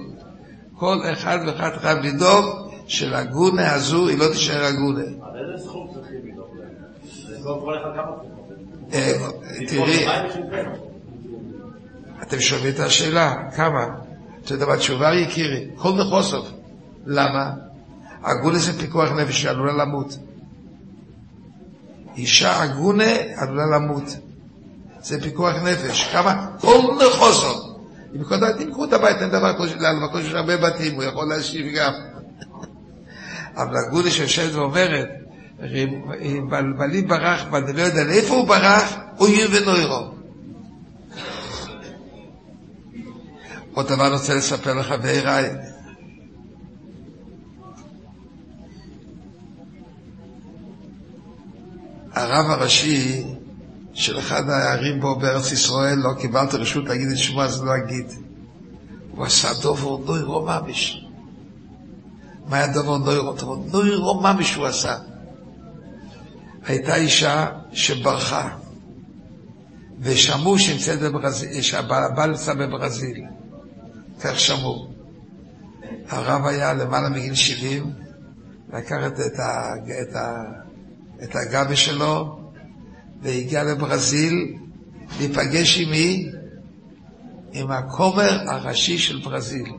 כל 0.77 0.97
אחד 1.13 1.39
ואחד 1.47 1.77
חייב 1.77 1.99
לדאוג 1.99 2.45
שלגונה 2.87 3.73
הזו 3.75 4.09
היא 4.09 4.19
לא 4.19 4.27
תישאר 4.33 4.65
הגונה. 4.65 5.01
על 5.01 5.53
איזה 5.53 5.65
סכום 5.65 5.91
צריכים 5.95 6.19
לדאוג. 6.25 6.49
אה, 8.95 9.13
תראי, 9.69 10.07
אתם 12.23 12.41
שומעים 12.41 12.75
את 12.75 12.81
השאלה? 12.81 13.35
כמה? 13.57 13.87
אתה 14.45 14.55
יודע 14.55 14.67
מה 14.67 14.75
התשובה, 14.75 15.15
יקירי? 15.15 15.67
כל 15.77 15.93
מחוסוף. 15.93 16.58
למה? 17.09 17.51
הגונה 18.23 18.59
זה 18.59 18.79
פיקוח 18.79 19.11
נפש, 19.11 19.43
היא 19.43 19.51
עלולה 19.51 19.73
למות. 19.73 20.17
אישה 22.17 22.63
הגונה 22.63 23.13
עלולה 23.37 23.67
למות. 23.77 24.17
זה 25.03 25.23
פיקוח 25.23 25.55
נפש. 25.57 26.09
כמה? 26.13 26.47
כל 26.61 26.79
מחוסוף. 26.95 27.69
אם 28.17 28.25
קודם 28.25 28.53
תמכרו 28.59 28.85
את 28.85 28.93
הבית, 28.93 29.17
אין 29.23 29.31
דבר 29.31 29.59
כזה, 29.59 29.75
למקום 29.79 30.23
שיש 30.23 30.33
הרבה 30.33 30.57
בתים, 30.57 30.95
הוא 30.95 31.05
יכול 31.05 31.29
להשיב 31.29 31.67
גם. 31.77 31.93
אבל 33.57 33.77
הגונה 33.87 34.11
שיושבת 34.11 34.55
ואומרת, 34.55 35.09
אם 36.21 36.51
בלי 36.79 37.03
ברח 37.03 37.45
ואני 37.53 37.73
לא 37.73 37.83
יודע 37.83 38.05
לאיפה 38.05 38.35
הוא 38.35 38.49
ברח, 38.49 38.97
אויר 39.21 39.49
ונוירו. 39.53 40.11
עוד 43.75 43.87
דבר 43.87 44.07
אני 44.07 44.15
רוצה 44.15 44.35
לספר 44.35 44.75
לחבריי. 44.75 45.51
הרב 52.19 52.51
הראשי 52.51 53.25
של 53.93 54.19
אחד 54.19 54.51
הערים 54.51 55.01
פה 55.01 55.19
בארץ 55.21 55.53
ישראל, 55.53 55.99
לא 55.99 56.21
קיבלתי 56.21 56.57
רשות 56.57 56.89
להגיד 56.89 57.09
את 57.09 57.17
שמו, 57.17 57.43
אז 57.43 57.63
לא 57.63 57.77
אגיד. 57.77 58.07
הוא 59.11 59.25
עשה 59.25 59.49
דובר 59.63 59.97
נוירו 59.97 60.47
ממש. 60.47 61.07
מה 62.47 62.57
היה 62.57 62.73
דובר 62.73 62.99
נוירו? 62.99 63.35
נוירו 63.73 64.21
ממש 64.21 64.55
הוא 64.55 64.67
עשה. 64.67 64.97
הייתה 66.67 66.95
אישה 66.95 67.47
שברחה, 67.73 68.49
ושמעו 70.01 70.57
שהבעל 71.61 72.31
נמצא 72.31 72.55
בברזיל. 72.55 73.25
כך 74.21 74.41
שמעו. 74.41 74.89
הרב 76.09 76.47
היה 76.47 76.73
למעלה 76.73 77.09
מגיל 77.09 77.35
70, 77.35 77.93
לקח 78.73 78.97
את, 79.07 79.21
את, 79.21 80.17
ה, 80.17 80.43
את 81.23 81.37
הגבי 81.37 81.77
שלו 81.77 82.39
והגיע 83.23 83.65
לברזיל 83.65 84.55
להיפגש 85.19 85.79
עם 85.81 85.91
מי? 85.91 86.31
עם 87.53 87.71
הכומר 87.71 88.51
הראשי 88.51 88.99
של 88.99 89.19
ברזיל. 89.19 89.73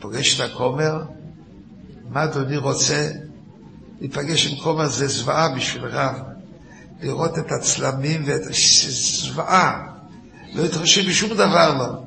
פוגש 0.00 0.40
את 0.40 0.50
הכומר, 0.50 1.02
מה 2.08 2.24
אדוני 2.24 2.56
רוצה? 2.56 3.10
להיפגש 4.00 4.46
עם 4.46 4.58
כומר 4.58 4.88
זה 4.88 5.06
זוועה 5.06 5.54
בשביל 5.56 5.84
רב. 5.84 6.16
לראות 7.02 7.38
את 7.38 7.52
הצלמים 7.52 8.22
ואת... 8.26 8.42
זוועה. 8.90 9.86
לא 10.54 10.64
התרשם 10.64 11.10
משום 11.10 11.30
דבר 11.30 11.78
לא. 11.78 12.02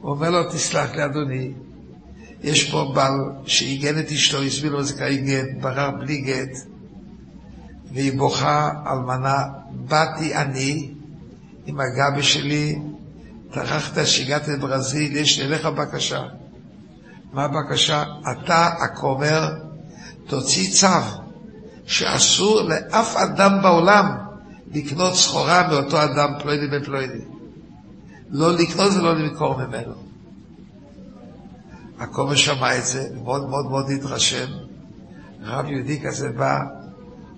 הוא 0.00 0.10
אומר 0.10 0.30
לו, 0.30 0.52
תסלח 0.52 0.94
לי 0.94 1.04
אדוני, 1.04 1.52
יש 2.42 2.70
פה 2.70 2.92
בעל 2.94 3.12
שעיגן 3.46 3.98
את 3.98 4.10
אשתו, 4.12 4.42
הסביר 4.42 4.72
לו 4.72 4.82
זכאי 4.82 5.16
גט, 5.16 5.46
ברר 5.60 5.90
בלי 5.90 6.20
גט, 6.20 6.58
והיא 7.94 8.18
בוכה 8.18 8.70
אלמנה, 8.86 9.44
באתי 9.70 10.34
אני 10.34 10.90
עם 11.66 11.78
הגבי 11.80 12.22
שלי, 12.22 12.78
טרחת 13.52 14.06
שהגעת 14.06 14.48
לברזיל, 14.48 15.16
יש 15.16 15.38
לי 15.38 15.44
אליך 15.44 15.66
בקשה. 15.66 16.22
מה 17.32 17.44
הבקשה? 17.44 18.04
אתה, 18.30 18.66
הכומר, 18.66 19.48
תוציא 20.26 20.70
צו 20.72 20.86
שאסור 21.86 22.60
לאף 22.62 23.16
אדם 23.16 23.62
בעולם 23.62 24.16
לקנות 24.74 25.14
סחורה 25.14 25.68
מאותו 25.68 26.04
אדם 26.04 26.32
פלוידי 26.42 26.66
בפלוידי. 26.66 27.24
לא 28.30 28.52
לקנות 28.52 28.92
ולא 28.92 29.14
למכור 29.14 29.56
ממנו. 29.58 30.09
הכומר 32.00 32.34
שמע 32.34 32.78
את 32.78 32.86
זה, 32.86 33.08
מאוד 33.24 33.48
מאוד 33.48 33.70
מאוד 33.70 33.90
התרשם. 33.90 34.46
רב 35.42 35.66
יהודי 35.66 36.00
כזה 36.00 36.28
בא, 36.28 36.58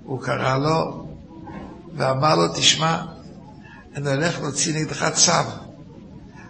הוא 0.05 0.23
קרא 0.23 0.59
לו 0.59 1.07
ואמר 1.97 2.37
לו, 2.37 2.49
תשמע, 2.49 3.03
אני 3.97 4.11
הולך 4.11 4.41
להוציא 4.41 4.81
נגדך 4.81 5.09
צו. 5.15 5.33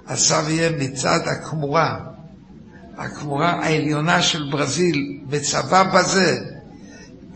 הצו 0.06 0.34
יהיה 0.48 0.70
מצד 0.78 1.20
הכמורה, 1.26 1.98
הכמורה 2.96 3.50
העליונה 3.50 4.22
של 4.22 4.50
ברזיל, 4.52 5.20
בצבא 5.26 5.82
בזה, 5.82 6.38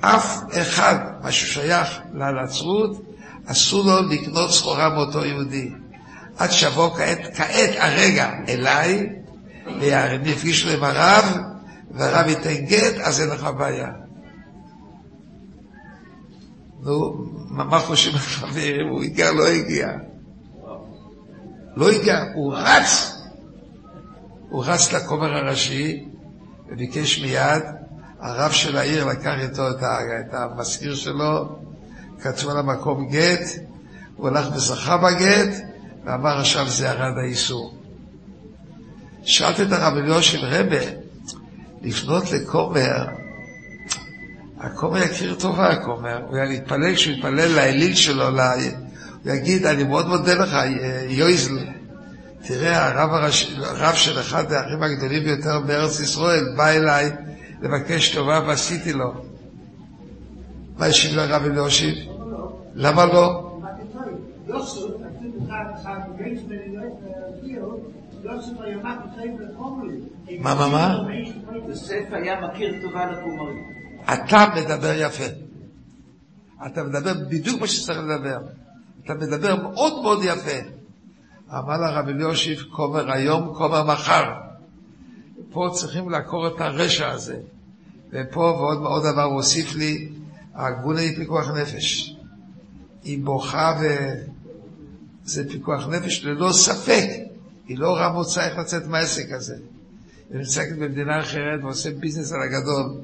אף 0.00 0.42
אחד, 0.60 0.96
מה 1.22 1.32
ששייך 1.32 1.88
לנצרות, 2.14 3.02
אסור 3.46 3.84
לו 3.84 4.08
לקנות 4.08 4.50
סחורה 4.50 4.88
מאותו 4.88 5.24
יהודי. 5.24 5.70
עד 6.38 6.50
שיבוא 6.50 6.96
כעת, 6.96 7.18
כעת 7.36 7.70
הרגע 7.78 8.30
אליי, 8.48 9.06
ויפגישו 10.24 10.68
עם 10.68 10.84
הרב, 10.84 11.24
והרב 11.90 12.28
ייתן 12.28 12.64
גט, 12.66 12.94
אז 13.02 13.20
אין 13.20 13.30
לך 13.30 13.48
בעיה. 13.58 13.90
נו, 16.80 17.14
מה 17.48 17.78
חושבים 17.78 18.16
החברים? 18.16 18.88
הוא 18.88 19.02
הגיע, 19.02 19.32
לא 19.32 19.46
הגיע. 19.46 19.88
לא 21.76 21.90
הגיע, 21.90 22.24
הוא 22.34 22.54
רץ. 22.56 23.16
הוא 24.48 24.64
רץ 24.66 24.92
לכומר 24.92 25.34
הראשי 25.34 26.04
וביקש 26.68 27.18
מיד, 27.22 27.62
הרב 28.20 28.52
של 28.52 28.76
העיר 28.76 29.04
לקח 29.04 29.32
איתו 29.38 29.70
את 29.70 30.34
המזכיר 30.34 30.94
שלו, 30.94 31.58
כתבו 32.20 32.50
על 32.50 32.58
המקום 32.58 33.08
גט, 33.08 33.48
הוא 34.16 34.28
הלך 34.28 34.46
וזכה 34.54 34.96
בגט, 34.96 35.54
ואמר 36.04 36.38
עכשיו 36.38 36.68
זה 36.68 36.86
ירד 36.86 37.18
האיסור. 37.18 37.74
שאלתי 39.26 39.62
את 39.62 39.72
הרב 39.72 39.96
אליושיב 39.96 40.40
רבה, 40.44 40.80
לפנות 41.82 42.32
לכומר, 42.32 43.06
הכומר 44.58 45.02
יכיר 45.02 45.34
טובה 45.34 45.70
הכומר, 45.70 46.20
הוא 46.26 46.36
היה 46.36 46.44
להתפלל, 46.44 46.94
כשהוא 46.94 47.14
יתפלל 47.14 47.54
לאליל 47.56 47.94
שלו, 47.94 48.30
לה... 48.30 48.54
הוא 49.24 49.32
יגיד, 49.32 49.66
אני 49.66 49.84
מאוד 49.84 50.08
מודה 50.08 50.34
לך, 50.34 50.56
יויזל, 51.08 51.58
תראה, 52.42 52.86
הרב, 52.86 53.14
הראש... 53.14 53.56
הרב 53.58 53.94
של 53.94 54.20
אחד 54.20 54.52
האחים 54.52 54.82
הגדולים 54.82 55.24
ביותר 55.24 55.60
בארץ 55.60 56.00
ישראל 56.00 56.44
בא 56.56 56.68
אליי 56.68 57.10
לבקש 57.62 58.14
טובה 58.14 58.40
ועשיתי 58.46 58.92
לו. 58.92 59.12
מה 60.78 60.86
השיב 60.86 61.16
לרב 61.16 61.42
אליושיב? 61.44 61.94
למה 62.74 63.06
לא? 63.06 63.42
מה, 70.40 70.54
מה, 70.54 70.68
מה? 70.68 70.98
יוסף 71.68 72.04
היה 72.12 72.40
מכיר 72.40 72.74
טובה 72.82 73.10
לכומרים. 73.10 73.56
אתה 74.04 74.46
מדבר 74.56 74.92
יפה. 74.96 75.24
אתה 76.66 76.82
מדבר 76.82 77.12
בדיוק 77.30 77.60
מה 77.60 77.66
שצריך 77.66 77.98
לדבר. 77.98 78.38
אתה 79.04 79.14
מדבר 79.14 79.56
מאוד 79.62 80.02
מאוד 80.02 80.18
יפה. 80.24 80.68
אמר 81.50 81.76
לרב 81.80 82.08
אליושיב, 82.08 82.62
כומר 82.76 83.12
היום, 83.12 83.54
כומר 83.54 83.84
מחר. 83.84 84.32
פה 85.50 85.68
צריכים 85.72 86.10
לעקור 86.10 86.46
את 86.46 86.60
הרשע 86.60 87.10
הזה. 87.10 87.36
ופה 88.10 88.40
ועוד 88.40 88.78
עוד 88.78 89.02
דבר 89.12 89.22
הוא 89.22 89.34
הוסיף 89.34 89.74
לי, 89.74 90.08
הגבול 90.54 90.96
היא 90.96 91.16
פיקוח 91.16 91.50
נפש. 91.50 92.16
היא 93.02 93.24
בוכה 93.24 93.80
וזה 95.24 95.48
פיקוח 95.48 95.88
נפש 95.88 96.24
ללא 96.24 96.52
ספק. 96.52 97.25
היא 97.68 97.78
לא 97.78 97.96
ראה 97.96 98.12
מוצא 98.12 98.48
איך 98.48 98.58
לצאת 98.58 98.86
מהעסק 98.86 99.32
הזה. 99.32 99.54
היא 100.30 100.38
נמצאת 100.38 100.78
במדינה 100.78 101.20
אחרת 101.20 101.60
ועושה 101.62 101.90
ביזנס 101.90 102.32
על 102.32 102.42
הגדול. 102.42 103.00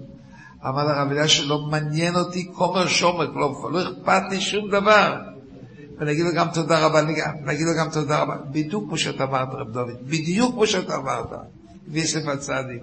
אמר 0.68 0.84
לרב 0.84 1.10
אליהו 1.10 1.48
לא 1.48 1.58
מעניין 1.70 2.14
אותי 2.16 2.50
כומר 2.52 2.86
שומר, 2.86 3.30
לא, 3.30 3.70
לא 3.72 3.82
אכפת 3.82 4.22
לי 4.30 4.40
שום 4.40 4.70
דבר. 4.70 5.16
ונגיד 5.98 6.24
לו 6.24 6.32
גם 6.34 6.46
תודה 6.54 6.86
רבה, 6.86 7.02
נגיד 7.44 7.66
לו 7.66 7.72
גם 7.78 7.90
תודה 7.92 8.22
רבה. 8.22 8.36
בדיוק 8.50 8.84
כמו 8.84 8.98
שאתה 8.98 9.24
אמרת, 9.24 9.48
רב 9.52 9.72
דוד, 9.72 9.96
בדיוק 10.02 10.54
כמו 10.54 10.66
שאתה 10.66 10.96
אמרת. 10.96 11.30
ויסף 11.88 12.20
הצדיק. 12.26 12.82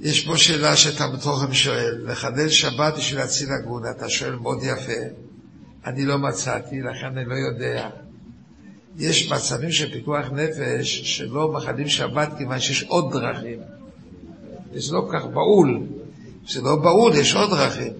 יש 0.00 0.26
פה 0.26 0.36
שאלה 0.36 0.76
שתלמוד 0.76 1.20
חכם 1.20 1.54
שואל, 1.54 2.02
לחדל 2.06 2.48
שבת 2.48 2.94
בשביל 2.96 3.20
להציל 3.20 3.48
הגון, 3.52 3.82
אתה 3.90 4.08
שואל 4.08 4.34
מאוד 4.34 4.58
יפה. 4.62 5.27
אני 5.86 6.04
לא 6.04 6.18
מצאתי, 6.18 6.80
לכן 6.80 7.06
אני 7.18 7.24
לא 7.24 7.34
יודע. 7.34 7.90
יש 8.98 9.32
מצבים 9.32 9.72
של 9.72 9.92
פיקוח 9.92 10.26
נפש 10.32 11.16
שלא 11.16 11.52
מחדים 11.52 11.88
שבת 11.88 12.28
כיוון 12.38 12.60
שיש 12.60 12.82
עוד 12.82 13.12
דרכים. 13.12 13.58
וזה 14.72 14.94
לא 14.94 15.00
כל 15.00 15.18
כך 15.18 15.24
בהול. 15.24 15.80
זה 16.48 16.62
לא 16.62 16.76
בהול, 16.76 17.12
יש 17.14 17.34
עוד 17.34 17.50
דרכים. 17.50 17.92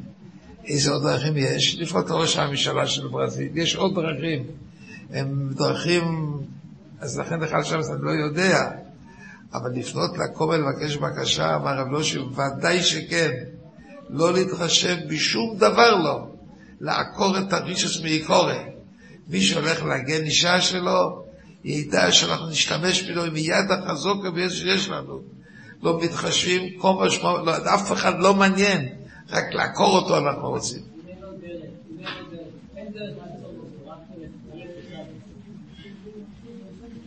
איזה 0.64 0.90
עוד 0.90 1.02
דרכים 1.02 1.32
יש? 1.36 1.76
לפנות 1.78 2.10
לראש 2.10 2.36
הממשלה 2.36 2.86
של 2.86 3.08
ברזיל, 3.08 3.48
יש 3.54 3.76
עוד 3.76 3.94
דרכים. 3.94 4.44
הם 5.10 5.50
דרכים, 5.54 6.32
אז 7.00 7.18
לכן 7.18 7.40
לך 7.40 7.56
שם 7.62 7.78
אני 7.92 8.02
לא 8.02 8.10
יודע. 8.10 8.70
אבל 9.54 9.70
לפנות 9.70 10.10
לכומר 10.18 10.56
לבקש 10.56 10.96
בקשה, 10.96 11.56
אמר 11.56 11.78
רב 11.78 11.88
לושי, 11.88 12.18
ודאי 12.18 12.82
שכן. 12.82 13.30
לא 14.10 14.32
להתחשב 14.32 14.96
בשום 15.08 15.56
דבר 15.56 15.94
לא. 15.94 16.37
לעקור 16.80 17.38
את 17.38 17.52
הרישוס 17.52 18.02
מעיקורי. 18.02 18.58
מי 19.28 19.40
שהולך 19.40 19.82
להגן 19.82 20.24
אישה 20.24 20.60
שלו, 20.60 21.24
ידע 21.64 22.12
שאנחנו 22.12 22.48
נשתמש 22.48 23.10
בו 23.10 23.22
עם 23.22 23.36
יד 23.36 23.70
החזוק 23.70 24.24
שיש 24.50 24.88
לנו. 24.88 25.20
לא 25.82 26.00
מתחשבים, 26.02 26.78
כל 26.78 27.06
משמעות, 27.06 27.46
לא, 27.46 27.74
אף 27.74 27.92
אחד 27.92 28.18
לא 28.18 28.34
מעניין, 28.34 28.88
רק 29.30 29.54
לעקור 29.54 29.96
אותו 29.96 30.18
אנחנו 30.18 30.48
רוצים. 30.48 30.80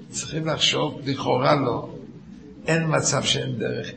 צריכים 0.10 0.48
לחשוב, 0.48 1.02
לכאורה 1.06 1.56
לא, 1.56 1.90
אין 2.68 2.84
מצב 2.88 3.24
שאין 3.24 3.60
דרך. 3.60 3.92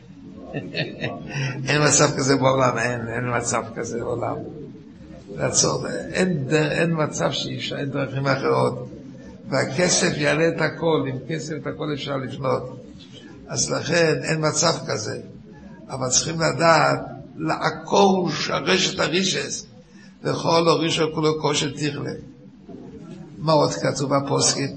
אין 1.67 1.81
מצב 1.87 2.17
כזה 2.17 2.35
בעולם, 2.35 2.77
אין, 2.77 3.07
אין 3.07 3.37
מצב 3.37 3.63
כזה 3.75 3.99
בעולם. 3.99 4.35
לעצור, 5.37 5.87
אין, 5.87 6.47
אין 6.51 7.03
מצב 7.03 7.31
שאי 7.31 7.57
אפשר, 7.57 7.77
אין 7.77 7.89
דרכים 7.89 8.27
אחרות. 8.27 8.89
והכסף 9.49 10.17
יעלה 10.17 10.47
את 10.47 10.61
הכל, 10.61 11.05
עם 11.07 11.17
כסף 11.29 11.53
את 11.61 11.67
הכל 11.67 11.93
אפשר 11.93 12.17
לפנות. 12.17 12.79
אז 13.47 13.71
לכן 13.71 14.19
אין 14.23 14.47
מצב 14.47 14.73
כזה. 14.87 15.21
אבל 15.89 16.07
צריכים 16.09 16.35
לדעת 16.35 16.99
לעקור 17.37 18.29
שרשת 18.31 18.99
הרישס, 18.99 19.65
וכל 20.23 20.67
הורישו 20.67 21.13
כולו 21.13 21.41
כושר 21.41 21.71
תכלה. 21.71 22.11
מה 23.37 23.53
עוד 23.53 23.71
כתוב 23.71 24.15
בפוסקים? 24.15 24.69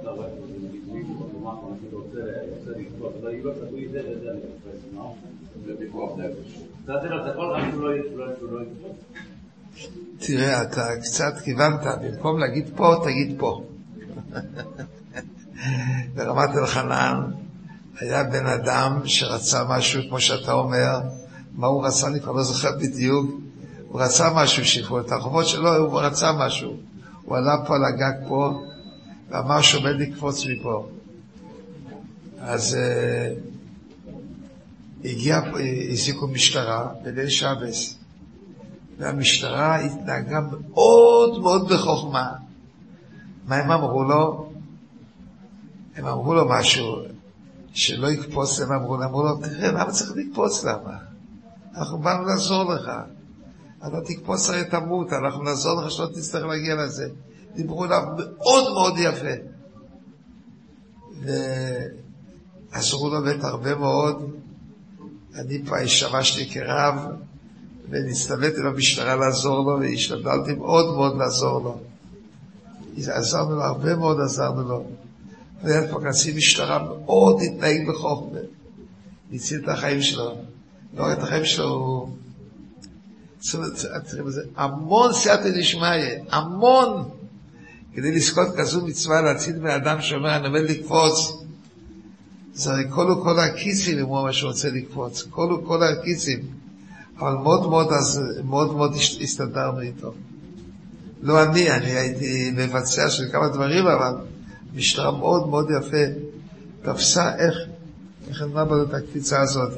אתה 0.00 0.10
האחרונה 1.46 1.76
שרוצה 1.90 2.18
לקפוץ, 2.76 3.12
אבל 3.20 3.30
היא 3.30 3.44
לא 3.44 3.52
שהוא 8.38 8.52
לא. 8.52 8.60
תראה, 10.18 10.62
אתה 10.62 10.88
קצת 11.02 11.38
כיוונת, 11.44 11.80
במקום 12.02 12.38
להגיד 12.38 12.70
פה, 12.76 12.94
תגיד 13.04 13.36
פה. 13.38 13.64
ברמת 16.14 16.50
אלחנן 16.56 17.30
היה 18.00 18.24
בן 18.24 18.46
אדם 18.46 19.00
שרצה 19.04 19.64
משהו, 19.64 20.02
כמו 20.08 20.20
שאתה 20.20 20.52
אומר, 20.52 21.00
מה 21.52 21.66
הוא 21.66 21.86
רצה, 21.86 22.06
אני 22.06 22.20
כבר 22.20 22.32
לא 22.32 22.42
זוכר 22.42 22.70
בדיוק, 22.78 23.30
הוא 23.88 24.00
רצה 24.00 24.34
משהו, 24.34 24.64
שיפרו 24.64 25.00
את 25.00 25.12
החובות 25.12 25.46
שלו, 25.46 25.76
הוא 25.76 26.00
רצה 26.00 26.32
משהו. 26.32 26.76
הוא 27.24 27.36
עלה 27.36 27.56
פה 27.66 27.74
על 27.74 27.84
הגג 27.84 28.28
פה, 28.28 28.60
ואמר 29.30 29.60
שעומד 29.60 29.94
לקפוץ 29.98 30.46
מפה. 30.46 30.88
אז 32.38 32.76
uh, 32.76 34.08
הגיע, 35.04 35.40
הזיקו 35.92 36.26
משטרה 36.26 36.88
בליל 37.02 37.28
שבס. 37.28 37.98
והמשטרה 38.98 39.76
התנהגה 39.80 40.40
מאוד 40.40 41.40
מאוד 41.40 41.68
בחוכמה. 41.72 42.32
מה 43.46 43.56
הם 43.56 43.70
אמרו 43.70 44.04
לו? 44.04 44.50
הם 45.96 46.06
אמרו 46.06 46.34
לו 46.34 46.48
משהו, 46.48 46.96
שלא 47.72 48.06
יקפוץ, 48.08 48.60
הם 48.60 48.72
אמרו 48.72 48.96
לו, 48.96 49.04
אמרו 49.04 49.22
לו, 49.22 49.36
תראה, 49.36 49.72
למה 49.72 49.90
צריך 49.90 50.12
לקפוץ 50.16 50.64
למה? 50.64 50.98
אנחנו 51.76 51.98
באנו 51.98 52.24
לעזור 52.24 52.74
לך. 52.74 52.90
אתה 53.78 54.00
תקפוץ 54.06 54.50
הרי 54.50 54.64
תמות, 54.64 55.12
אנחנו 55.12 55.42
נעזור 55.42 55.82
לך 55.82 55.90
שלא 55.90 56.06
תצטרך 56.06 56.44
להגיע 56.44 56.74
לזה. 56.74 57.08
דיברו 57.54 57.84
אליו 57.84 58.02
מאוד 58.16 58.72
מאוד 58.72 58.94
יפה. 58.98 59.34
ועזרו 62.72 63.08
לו 63.08 63.22
בטח 63.22 63.44
הרבה 63.44 63.74
מאוד. 63.74 64.30
אני 65.34 65.64
פה 65.66 65.78
השתמשתי 65.78 66.50
כרב, 66.50 66.94
ונצטוויתי 67.90 68.60
למשטרה 68.60 69.16
לעזור 69.16 69.58
לו, 69.58 69.80
והשתדלתי 69.80 70.54
מאוד 70.54 70.94
מאוד 70.94 71.16
לעזור 71.18 71.62
לו. 71.62 71.80
עזרנו 72.96 73.56
לו, 73.56 73.62
הרבה 73.62 73.96
מאוד 73.96 74.20
עזרנו 74.20 74.68
לו. 74.68 74.84
והיה 75.62 75.88
פה 75.92 76.00
קצין 76.04 76.36
משטרה 76.36 76.82
מאוד 76.82 77.36
התנהג 77.42 77.88
בחוכמה. 77.88 78.38
הציל 79.32 79.60
את 79.64 79.68
החיים 79.68 80.02
שלו. 80.02 80.34
לא 80.96 81.04
רק 81.04 81.18
את 81.18 81.22
החיים 81.22 81.44
שלו, 81.44 81.68
הוא... 81.68 82.08
המון 84.56 85.12
סייעתא 85.12 85.50
דשמיא, 85.50 85.88
המון, 86.30 87.08
כדי 87.94 88.12
לזכות 88.12 88.48
כזו 88.56 88.86
מצווה 88.86 89.22
להציל 89.22 89.58
בן 89.58 89.70
אדם 89.70 90.00
שאומר, 90.00 90.36
אני 90.36 90.46
עומד 90.46 90.60
לקפוץ. 90.60 91.32
זה 92.52 92.70
הרי 92.70 92.84
כל 92.90 93.10
וכל 93.10 93.38
הקיצים, 93.38 93.98
אם 93.98 94.04
הוא 94.04 94.30
שהוא 94.32 94.50
רוצה 94.50 94.70
לקפוץ, 94.70 95.22
כל 95.30 95.52
וכל 95.52 95.82
הקיצים. 95.82 96.40
אבל 97.18 97.32
מאוד 97.32 97.68
מאוד, 97.70 97.86
אז, 97.92 98.22
מאוד 98.44 98.76
מאוד 98.76 98.94
הסתדרנו 99.20 99.80
איתו. 99.80 100.12
לא 101.22 101.42
אני, 101.42 101.70
אני 101.70 101.90
הייתי 101.90 102.50
מבצע 102.56 103.10
של 103.10 103.24
כמה 103.32 103.48
דברים, 103.48 103.86
אבל 103.86 104.14
משטרה 104.74 105.18
מאוד 105.18 105.48
מאוד 105.48 105.68
יפה 105.80 106.04
תפסה 106.82 107.34
איך, 107.36 107.54
איך 108.28 108.42
נתנה 108.42 108.64
בו 108.64 108.82
את 108.82 108.94
הקפיצה 108.94 109.40
הזאת. 109.40 109.72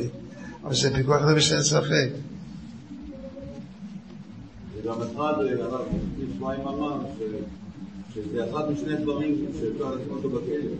אבל 0.64 0.74
זה 0.74 0.94
פיקוח 0.94 1.22
נפש 1.22 1.53
אין 1.53 1.62
ספק. 1.62 2.09
וגם 4.77 5.03
אחד, 5.03 5.35
הרב, 5.61 5.81
שבועיים 6.35 6.61
אמר 6.61 6.98
שזה 8.14 8.51
אחד 8.51 8.70
משני 8.72 8.96
דברים 8.96 9.46
שאפשר 9.53 9.94
לשים 9.94 10.11
אותו 10.11 10.31
בכלא. 10.31 10.70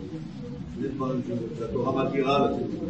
שני 0.75 0.87
דברים 0.87 1.21
שהתורה 1.59 2.03
לשים 2.03 2.25
אותו. 2.27 2.85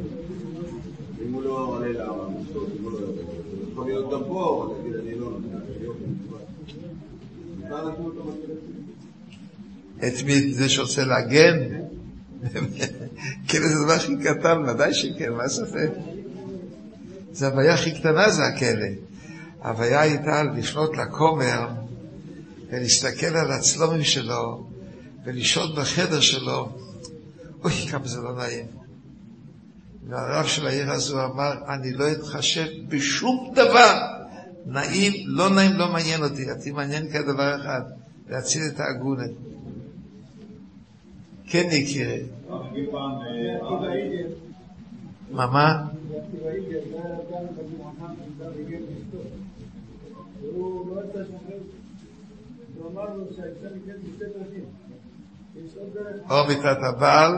אם 1.26 1.34
הוא 1.34 1.44
לא 1.44 1.66
עולה 1.66 1.92
לעמותות, 1.92 2.68
אם 2.80 2.84
הוא 2.84 2.92
לא 2.92 2.98
יורד. 2.98 3.39
יכול 3.72 3.86
להיות 3.86 4.12
גם 4.12 4.20
פה, 4.28 4.68
אבל 4.68 4.78
להגיד 4.78 4.96
אני 4.96 5.20
לא. 5.20 5.38
את 10.08 10.24
מי 10.26 10.54
זה 10.54 10.70
שרוצה 10.70 11.06
להגן? 11.06 11.60
כלא 13.50 13.68
זה 13.68 13.80
הדבר 13.80 13.94
הכי 13.94 14.16
קטן, 14.24 14.58
ודאי 14.68 14.94
שכן, 14.94 15.34
מה 15.34 15.44
הספק? 15.44 15.90
זה 17.32 17.48
הבעיה 17.48 17.74
הכי 17.74 18.00
קטנה 18.00 18.30
זה 18.30 18.44
הכלא. 18.44 18.88
ההוויה 19.62 20.02
הייתה 20.02 20.44
לפנות 20.44 20.98
לכומר 20.98 21.68
ולהסתכל 22.70 23.36
על 23.36 23.52
הצלומים 23.52 24.04
שלו 24.04 24.68
ולשהות 25.26 25.76
בחדר 25.76 26.20
שלו. 26.20 26.70
אוי, 27.64 27.72
כמה 27.92 28.08
זה 28.08 28.22
לא 28.22 28.36
נעים. 28.36 28.79
והרב 30.08 30.46
של 30.46 30.68
העיר 30.68 30.92
הזו 30.92 31.26
אמר, 31.26 31.54
אני 31.68 31.94
לא 31.94 32.12
אתחשב 32.12 32.68
בשום 32.88 33.52
דבר. 33.56 34.20
נעים, 34.66 35.14
לא 35.26 35.50
נעים, 35.50 35.72
לא 35.78 35.92
מעניין 35.92 36.24
אותי. 36.24 36.52
אותי 36.52 36.72
מעניין 36.72 37.12
כדבר 37.12 37.56
אחד, 37.56 37.82
להציל 38.30 38.62
את 38.74 38.80
העגונת. 38.80 39.32
כן, 41.48 41.68
יקירי. 41.72 42.22
מה, 45.32 45.48
מה? 45.48 45.84
או 56.30 56.48
מיטת 56.48 56.78
הבעל, 56.82 57.34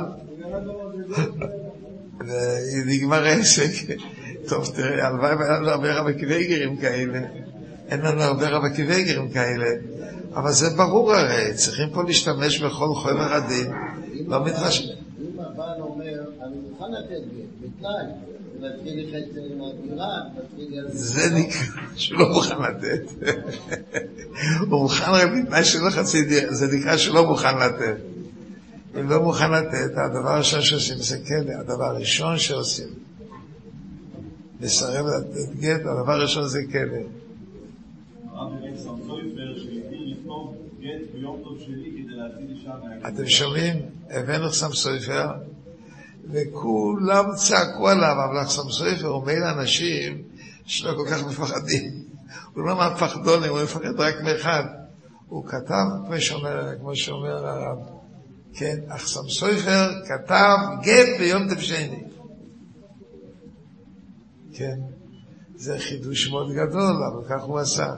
ונגמר 2.28 3.24
העסק. 3.24 3.72
טוב, 4.48 4.72
תראה, 4.76 5.08
הלוואי 5.08 5.36
והיה 5.36 5.60
לנו 5.60 5.70
הרבה 5.70 5.94
רבי 5.94 6.26
וייגרים 6.26 6.78
כאלה. 6.78 7.20
אין 7.90 8.02
לנו 8.02 8.22
הרבה 8.22 8.50
רבי 8.50 8.84
וייגרים 8.88 9.30
כאלה. 9.30 9.68
אבל 10.36 10.52
זה 10.52 10.70
ברור 10.70 11.14
הרי, 11.14 11.54
צריכים 11.54 11.90
פה 11.90 12.04
להשתמש 12.04 12.60
בכל 12.60 12.94
חומר 12.96 13.34
הדין, 13.34 13.72
לא 14.28 14.46
מתחשב. 14.46 14.84
אם 14.84 15.40
הבעל 15.40 15.82
אומר, 15.82 16.20
אני 16.46 16.56
מוכן 16.70 16.92
לתת 16.92 17.24
גט, 17.36 17.62
בתנאי, 17.62 18.14
להתחיל 18.60 19.06
לחצי 19.06 19.40
עם 19.54 19.62
הדירה, 19.62 20.18
להתחיל... 20.38 20.84
זה 20.88 21.36
נקרא 21.36 21.86
שהוא 21.96 22.20
לא 22.20 22.30
מוכן 22.30 22.56
לתת. 22.62 23.12
הוא 24.60 24.82
מוכן 24.82 25.12
רק 25.12 25.30
בתנאי 25.44 25.64
שלא 25.64 25.90
חצי 25.90 26.26
דירה, 26.26 26.54
זה 26.54 26.68
נקרא 26.78 26.98
שלא 26.98 27.28
מוכן 27.28 27.58
לתת. 27.58 28.11
אם 29.00 29.10
לא 29.10 29.22
מוכן 29.24 29.52
לתת, 29.52 29.92
הדבר 29.98 30.30
הראשון 30.30 30.62
שעושים 30.62 30.98
זה 30.98 31.18
כלא, 31.28 31.54
הדבר 31.60 31.84
הראשון 31.84 32.38
שעושים. 32.38 32.88
לסרב 34.62 35.06
לתת 35.06 35.56
גט, 35.60 35.80
הדבר 35.80 36.12
הראשון 36.12 36.48
זה 36.48 36.60
כלא. 36.72 37.02
אתם 43.08 43.28
שומעים? 43.28 43.76
הבאנו 44.10 44.52
סם 44.52 44.74
סופר, 44.74 45.28
וכולם 46.32 47.26
צעקו 47.36 47.90
עליו, 47.90 48.16
אבל 48.30 48.42
אחסם 48.42 48.70
סופר 48.70 49.08
הוא 49.08 49.26
בין 49.26 49.44
האנשים 49.44 50.22
שלא 50.66 50.94
כל 50.98 51.06
כך 51.12 51.28
מפחדים. 51.28 51.92
הוא 52.54 52.64
לא 52.64 52.76
מהפחדונים, 52.76 53.50
הוא 53.50 53.64
מפחד 53.64 54.00
רק 54.00 54.16
מאחד. 54.24 54.64
הוא 55.28 55.46
כתב, 55.46 55.86
כמו 56.80 56.96
שאומר 56.96 57.48
הרב, 57.48 57.78
כן, 58.54 58.78
אחסם 58.88 59.30
סופר 59.30 59.92
כתב 60.08 60.58
גט 60.84 61.20
ביום 61.20 61.56
תפשני. 61.56 62.04
כן, 64.54 64.80
זה 65.56 65.80
חידוש 65.80 66.30
מאוד 66.30 66.52
גדול, 66.52 67.04
אבל 67.14 67.28
כך 67.30 67.44
הוא 67.44 67.60
עשה. 67.60 67.94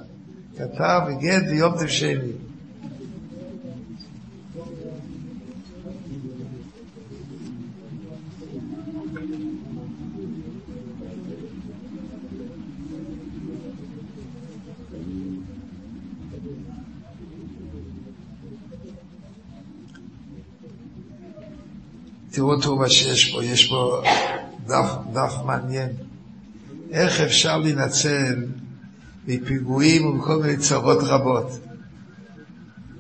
כתב 0.58 1.02
גט 1.20 1.44
ביום 1.50 1.74
תפשני. 1.78 2.32
תראו 22.34 22.62
טובה 22.62 22.90
שיש 22.90 23.32
פה, 23.32 23.44
יש 23.44 23.68
פה 23.68 24.02
דף, 24.66 24.92
דף 25.14 25.34
מעניין. 25.46 25.90
איך 26.92 27.22
אפשר 27.22 27.58
להינצל 27.58 28.46
מפיגועים 29.28 30.06
ומכל 30.06 30.36
מיני 30.42 30.58
צרות 30.58 30.98
רבות? 31.02 31.60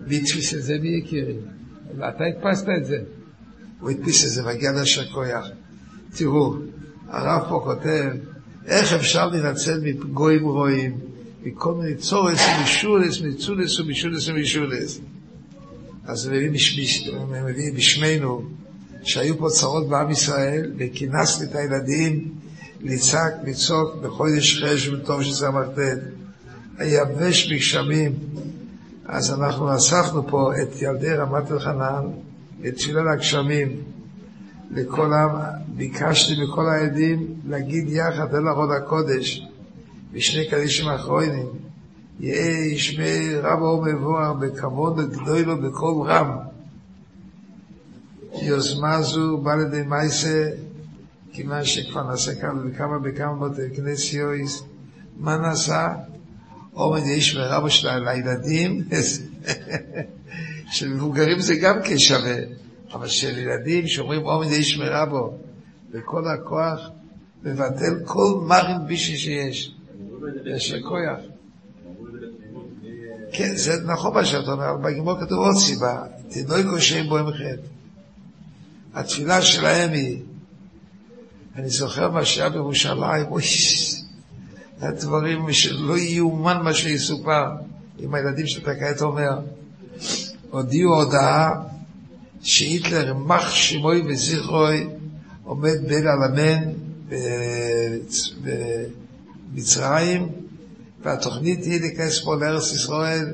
מי 0.07 0.17
הדפיס 0.17 0.53
את 0.53 0.63
זה? 0.63 0.73
מי 0.81 0.89
יקירי? 0.89 1.35
אתה 1.97 2.23
הדפסת 2.23 2.65
את 2.77 2.85
זה. 2.85 2.97
הוא 3.79 3.89
הדפיס 3.89 4.25
את 4.25 4.29
זה, 4.29 4.43
מגיע 4.43 4.71
לאשר 4.71 5.05
כויח. 5.11 5.45
תראו, 6.15 6.55
הרב 7.07 7.49
פה 7.49 7.61
כותב, 7.63 8.09
איך 8.65 8.93
אפשר 8.93 9.27
להינצל 9.27 9.79
מפגועים 9.83 10.43
רועים, 10.43 10.99
מכל 11.43 11.73
מיני 11.73 11.95
צורס 11.95 12.41
ומשולס, 12.59 13.21
מצולס 13.21 13.79
ומשולס 13.79 14.27
ומשולס. 14.27 14.99
אז 16.05 16.29
מביא 16.29 17.73
בשמנו, 17.73 18.41
שהיו 19.03 19.37
פה 19.37 19.47
צרות 19.49 19.89
בעם 19.89 20.11
ישראל, 20.11 20.71
וכינסתי 20.77 21.43
את 21.43 21.55
הילדים 21.55 22.29
לצעק, 22.81 23.33
לצעוק 23.43 23.95
בחודש 24.01 24.63
חש 24.63 24.87
וטוב 24.87 25.23
שס"ט, 25.23 25.79
היבש 26.77 27.51
בגשמים. 27.51 28.11
אז 29.05 29.33
אנחנו 29.33 29.75
אספנו 29.75 30.27
פה 30.27 30.51
את 30.61 30.81
ילדי 30.81 31.13
רמת 31.13 31.51
אלחנן, 31.51 32.03
את 32.67 32.75
תפילה 32.75 33.13
לגשמים. 33.13 33.69
לכל 34.71 35.13
העם, 35.13 35.29
ביקשתי 35.67 36.33
מכל 36.43 36.69
העדים 36.69 37.27
להגיד 37.47 37.89
יחד 37.89 38.35
אל 38.35 38.47
ארון 38.47 38.71
הקודש, 38.71 39.47
בשני 40.13 40.49
קדישים 40.49 40.87
האחרונים, 40.87 41.45
יהא 42.19 42.65
ישמע 42.65 43.39
רב 43.41 43.61
אור 43.61 43.85
מבואר 43.85 44.33
בכבוד 44.33 45.11
גדולו 45.11 45.61
בקול 45.61 46.07
רם. 46.07 46.52
יוזמה 48.41 49.01
זו 49.01 49.37
באה 49.37 49.55
לידי 49.55 49.81
מייסה, 49.81 50.49
כיוון 51.33 51.65
שכבר 51.65 52.03
נעשה 52.03 52.31
וכמה 52.65 52.99
בכמה 52.99 53.49
בתי 53.49 53.75
כנסיות, 53.75 54.31
מה 55.17 55.37
נעשה? 55.37 55.93
עומד 56.73 57.01
איש 57.01 57.35
ורבו 57.35 57.69
שלה 57.69 57.99
לילדים, 57.99 58.81
של 60.73 60.89
מבוגרים 60.89 61.39
זה 61.39 61.55
גם 61.55 61.79
כן 61.83 61.97
שווה, 61.97 62.37
אבל 62.93 63.07
של 63.07 63.37
ילדים 63.37 63.87
שאומרים 63.87 64.21
עומד 64.21 64.47
איש 64.47 64.79
ורבו, 64.81 65.37
וכל 65.91 66.27
הכוח 66.27 66.89
מבטל 67.43 67.95
כל 68.05 68.39
מרים 68.47 68.87
בישי 68.87 69.17
שיש, 69.17 69.75
יש 70.45 70.73
כוח. 70.73 71.19
כן, 73.33 73.55
זה 73.55 73.73
נכון 73.85 74.13
מה 74.13 74.25
שאתה 74.25 74.51
אומר, 74.51 74.69
אבל 74.69 74.91
בגימור 74.91 75.15
כתוב 75.19 75.39
עוד 75.39 75.55
סיבה, 75.55 76.03
תינוי 76.29 76.63
קושי 76.63 77.03
בו 77.03 77.17
עם 77.17 77.31
חטא. 77.31 77.72
התפילה 78.93 79.41
שלהם 79.41 79.91
היא, 79.91 80.19
אני 81.55 81.69
זוכר 81.69 82.11
מה 82.11 82.25
שהיה 82.25 82.49
בירושלים, 82.49 83.25
אוי, 83.31 83.43
הדברים 84.81 85.53
שלא 85.53 85.97
יאומן 85.97 86.61
מה 86.63 86.73
שיסופר 86.73 87.45
עם 87.99 88.13
הילדים 88.13 88.47
שאתה 88.47 88.75
כעת 88.75 89.01
אומר. 89.01 89.39
הודיעו 90.49 90.95
הודעה 90.95 91.51
שהיטלר, 92.41 93.07
יימח 93.07 93.49
שמוי 93.49 94.01
וזכרוי, 94.07 94.87
עומד 95.43 95.77
בין 95.87 96.07
אלמן 96.07 96.73
במצרים, 99.53 100.29
והתוכנית 101.01 101.63
היא 101.63 101.81
להיכנס 101.81 102.23
פה 102.23 102.35
לארץ 102.35 102.71
ישראל 102.71 103.33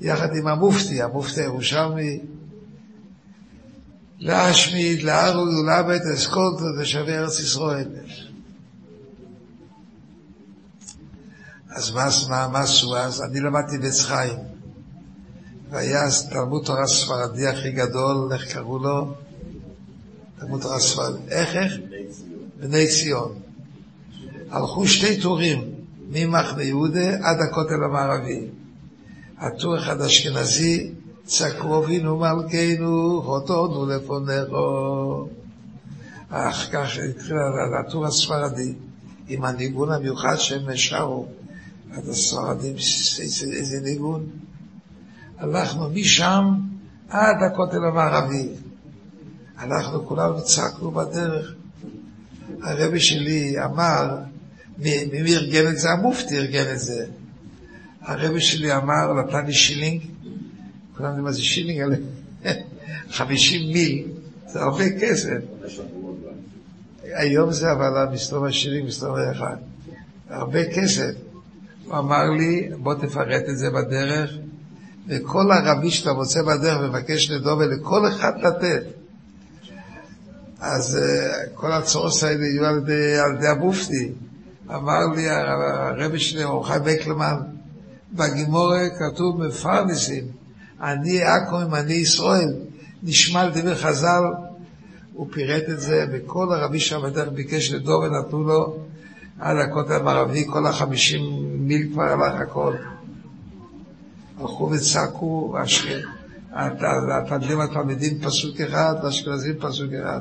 יחד 0.00 0.36
עם 0.36 0.46
המופתי, 0.46 1.02
המופתי 1.02 1.40
הירושלמי, 1.40 2.20
להשמיד, 4.20 5.02
להרוג 5.02 5.48
ולאבד 5.48 6.00
את 6.14 6.26
כל 6.32 6.50
תושבי 6.78 7.12
ארץ 7.12 7.40
ישראל. 7.40 7.88
אז 11.70 11.90
מה, 11.90 12.48
מה 12.48 12.60
עשו 12.60 12.96
אז? 12.96 13.22
אני 13.22 13.40
למדתי 13.40 13.78
בעץ 13.78 14.00
חיים. 14.00 14.38
והיה 15.70 16.02
אז 16.02 16.28
תלמוד 16.28 16.64
תורה 16.64 16.86
ספרדי 16.86 17.46
הכי 17.46 17.70
גדול, 17.70 18.32
איך 18.32 18.52
קראו 18.52 18.78
לו? 18.78 19.14
תלמוד 20.38 20.62
תורה 20.62 20.80
ספרדי. 20.80 21.18
איך, 21.28 21.56
איך? 21.56 21.72
בני 22.60 22.86
ציון. 22.86 23.38
הלכו 24.50 24.86
שתי 24.86 25.20
טורים, 25.20 25.74
ממחנה 26.10 26.62
יהודה 26.62 27.16
עד 27.22 27.36
הכותל 27.40 27.84
המערבי. 27.84 28.46
הטור 29.38 29.78
אחד 29.78 30.00
אשכנזי, 30.00 30.92
צעקו 31.30 31.84
אבינו 31.84 32.16
מלכנו, 32.16 33.22
חוטאנו 33.22 33.86
לפונכו. 33.86 35.28
אך 36.30 36.68
כך 36.72 36.88
התחיל 37.10 37.36
הטור 37.80 38.06
הספרדי, 38.06 38.74
עם 39.28 39.44
הניגון 39.44 39.92
המיוחד 39.92 40.36
שהם 40.36 40.76
שרו. 40.76 41.26
עד 41.92 42.08
הספרדים, 42.08 42.74
איזה 43.52 43.80
ניגון. 43.82 44.26
הלכנו 45.38 45.90
משם 45.90 46.54
עד 47.08 47.36
הכותל 47.42 47.84
המערבי. 47.84 48.48
אנחנו 49.58 50.06
כולנו 50.06 50.44
צעקנו 50.44 50.90
בדרך. 50.90 51.54
הרבי 52.62 53.00
שלי 53.00 53.64
אמר, 53.64 54.16
מי 54.78 55.34
ארגן 55.36 55.68
את 55.68 55.78
זה? 55.78 55.90
המופתי 55.90 56.38
ארגן 56.38 56.72
את 56.72 56.80
זה. 56.80 57.06
הרבי 58.02 58.40
שלי 58.40 58.76
אמר, 58.76 59.12
נתן 59.12 59.46
לי 59.46 59.52
שילינג, 59.52 60.02
כולם 61.00 61.10
יודעים 61.10 61.24
מה 61.24 61.32
זה 61.32 61.42
שילינג? 61.42 61.98
50 63.10 63.72
מיל, 63.72 64.04
זה 64.46 64.60
הרבה 64.60 64.84
כסף. 65.00 65.38
היום 67.02 67.52
זה 67.52 67.72
אבל 67.72 68.08
המסתום 68.08 68.44
השילינג, 68.44 68.86
מסתום 68.86 69.16
אחד. 69.32 69.56
הרבה 70.30 70.64
כסף. 70.64 71.10
הוא 71.84 71.98
אמר 71.98 72.30
לי, 72.30 72.70
בוא 72.78 72.94
תפרט 72.94 73.42
את 73.48 73.58
זה 73.58 73.70
בדרך, 73.70 74.30
וכל 75.08 75.50
ערבי 75.52 75.90
שאתה 75.90 76.12
מוצא 76.12 76.42
בדרך 76.42 76.80
מבקש 76.80 77.30
לדומה 77.30 77.66
לכל 77.66 78.08
אחד 78.08 78.32
לתת. 78.42 78.82
אז 80.60 80.98
uh, 80.98 81.50
כל 81.54 81.72
הצורות 81.72 82.12
האלה 82.22 82.46
יהיו 82.46 82.64
על 82.64 83.36
ידי 83.36 83.48
המופתי. 83.48 84.12
אמר 84.74 85.06
לי 85.16 85.28
הרבי 85.28 86.18
שלי, 86.18 86.44
אורחי 86.44 86.78
בקלמן, 86.84 87.36
בגימורה 88.12 88.82
כתוב 88.98 89.46
מפרנסים, 89.46 90.39
אני 90.82 91.22
עכו"ם, 91.22 91.74
אני 91.74 91.92
ישראל, 91.92 92.54
נשמע 93.02 93.46
לדבר 93.46 93.74
חז"ל, 93.74 94.22
הוא 95.12 95.26
פירט 95.32 95.64
את 95.68 95.80
זה, 95.80 96.04
וכל 96.12 96.52
הרבי 96.52 96.80
שם 96.80 97.00
בדרך 97.02 97.28
ביקש 97.28 97.72
לדומה, 97.72 98.08
נתנו 98.08 98.44
לו 98.44 98.76
עד 99.38 99.56
הכותל 99.56 99.92
המערבי, 99.92 100.44
כל 100.50 100.66
החמישים 100.66 101.20
מיל 101.68 101.88
כבר 101.92 102.02
הלך 102.02 102.40
הכל. 102.40 102.74
הלכו 104.40 104.70
וצעקו, 104.70 105.54
התלמידים 106.52 107.60
התלמידים 107.60 108.18
פסוק 108.20 108.60
אחד, 108.60 108.94
האשכנזים 109.02 109.54
פסוק 109.60 109.92
אחד. 110.02 110.20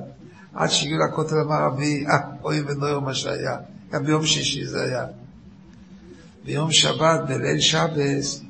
עד 0.54 0.70
שהגיעו 0.70 1.00
לכותל 1.00 1.36
המערבי, 1.46 2.06
אה, 2.08 2.18
אוי 2.44 2.62
ונויר 2.62 3.00
מה 3.00 3.14
שהיה. 3.14 3.58
גם 3.92 4.04
ביום 4.04 4.26
שישי 4.26 4.66
זה 4.66 4.84
היה. 4.84 5.06
ביום 6.46 6.72
שבת, 6.72 7.20
בליל 7.28 7.60
שבס, 7.60 8.42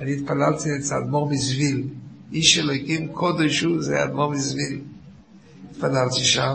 אני 0.00 0.14
התפללתי 0.14 0.68
אצל 0.78 0.94
אדמו"ר 0.94 1.30
מזוויל. 1.30 1.88
איש 2.32 2.58
אלוהיקים 2.58 3.08
קודש 3.08 3.60
הוא, 3.60 3.82
זה 3.82 4.04
אדמו"ר 4.04 4.30
מזוויל. 4.30 4.80
התפללתי 5.70 6.20
שם, 6.20 6.54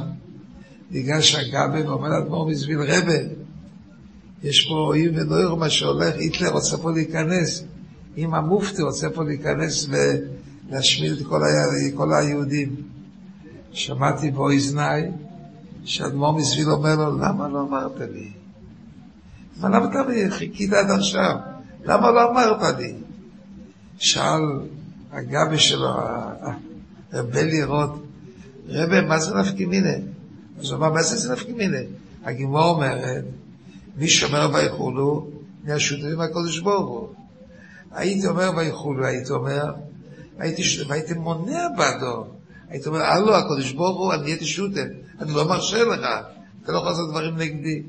ניגש 0.91 1.35
הגבה 1.35 1.89
ואומר 1.89 2.09
לאדמו"ר 2.09 2.49
מזוויל, 2.49 2.79
רבה, 2.81 3.19
יש 4.43 4.67
פה 4.69 4.73
אוהים 4.73 5.11
ונויר 5.15 5.55
מה 5.55 5.69
שהולך, 5.69 6.15
היטלר 6.15 6.49
רוצה 6.49 6.77
פה 6.77 6.91
להיכנס. 6.91 7.63
אם 8.17 8.33
המופתי 8.33 8.81
רוצה 8.81 9.09
פה 9.09 9.23
להיכנס 9.23 9.89
ולהשמיד 9.89 11.11
את 11.11 11.25
כל, 11.25 11.43
ה... 11.43 11.95
כל 11.95 12.13
היהודים. 12.13 12.75
שמעתי 13.71 14.31
באוזניי 14.31 15.11
שאדמו"ר 15.83 16.37
מסביל 16.37 16.69
אומר 16.69 16.95
לו, 16.95 17.17
למה 17.17 17.47
לא 17.47 17.61
אמרת 17.61 17.99
לי? 18.13 18.29
אבל 19.59 19.75
למה 19.75 19.85
אתה 19.85 20.29
חיכית 20.29 20.73
עד 20.73 20.91
עכשיו? 20.91 21.35
למה 21.83 22.11
לא 22.11 22.31
אמרת 22.31 22.77
לי? 22.77 23.04
שאל 23.97 24.41
הגבי 25.11 25.59
שלו, 25.59 25.93
רבי 27.13 27.43
לראות, 27.43 28.03
רבי, 28.67 29.01
מה 29.01 29.19
זה 29.19 29.35
נפקי 29.35 29.65
מיני? 29.65 29.95
אז 30.59 30.71
הוא 30.71 30.77
אמר, 30.77 30.93
מה 30.93 31.03
זה 31.03 31.17
זה 31.17 31.33
נפקי 31.33 31.53
מיני? 31.53 31.83
הגימור 32.23 32.69
אומרת, 32.69 33.23
מי 33.97 34.07
שומר 34.07 34.49
ויחולו, 34.53 35.27
מהשותפים 35.63 36.21
הקודש 36.21 36.59
ברוך 36.59 36.89
הוא. 36.89 37.07
הייתי 37.91 38.27
אומר 38.27 38.51
ויחולו, 38.57 39.05
הייתי 39.05 39.31
אומר, 39.31 39.73
הייתי, 40.39 40.61
והייתי 40.87 41.13
מונע 41.13 41.67
בעדו. 41.77 42.25
הייתי 42.69 42.89
אומר, 42.89 43.01
הלו, 43.01 43.35
הקודש 43.35 43.71
ברוך 43.71 43.99
הוא, 43.99 44.13
אני 44.13 44.31
הייתי 44.31 44.45
שותף, 44.45 44.87
אני 45.21 45.33
לא 45.33 45.47
מרשה 45.47 45.83
לך, 45.83 45.99
אתה 46.63 46.71
לא 46.71 46.77
יכול 46.77 46.89
לעשות 46.89 47.09
דברים 47.09 47.37
נגדי. 47.37 47.83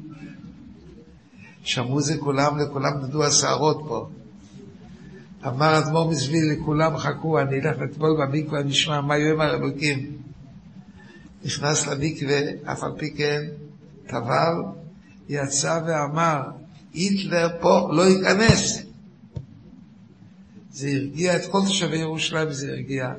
שמעו 1.63 2.01
זה 2.01 2.17
כולם, 2.19 2.59
לכולם 2.59 2.93
נדעו 3.03 3.25
השערות 3.25 3.85
פה. 3.89 4.09
אמר 5.47 5.79
אדמו"ר 5.79 6.11
מסביל, 6.11 6.53
לכולם 6.53 6.97
חכו, 6.97 7.41
אני 7.41 7.61
אלך 7.61 7.79
לטבול 7.79 8.17
במקווה, 8.21 8.63
נשמע 8.63 9.01
מה 9.01 9.19
יהיה 9.19 9.33
עם 9.33 9.41
האלוקים. 9.41 10.17
נכנס 11.45 11.87
למקווה, 11.87 12.41
אף 12.73 12.85
על 12.85 12.93
פי 12.99 13.15
כן, 13.15 13.43
טבל, 14.07 14.55
יצא 15.29 15.81
ואמר, 15.87 16.43
היטלר 16.95 17.49
פה 17.61 17.89
לא 17.93 18.03
ייכנס. 18.03 18.83
זה 20.71 20.89
הרגיע 20.89 21.37
את 21.37 21.43
כל 21.51 21.61
תושבי 21.67 21.97
ירושלים, 21.97 22.53
זה 22.53 22.69
הרגיע. 22.69 23.13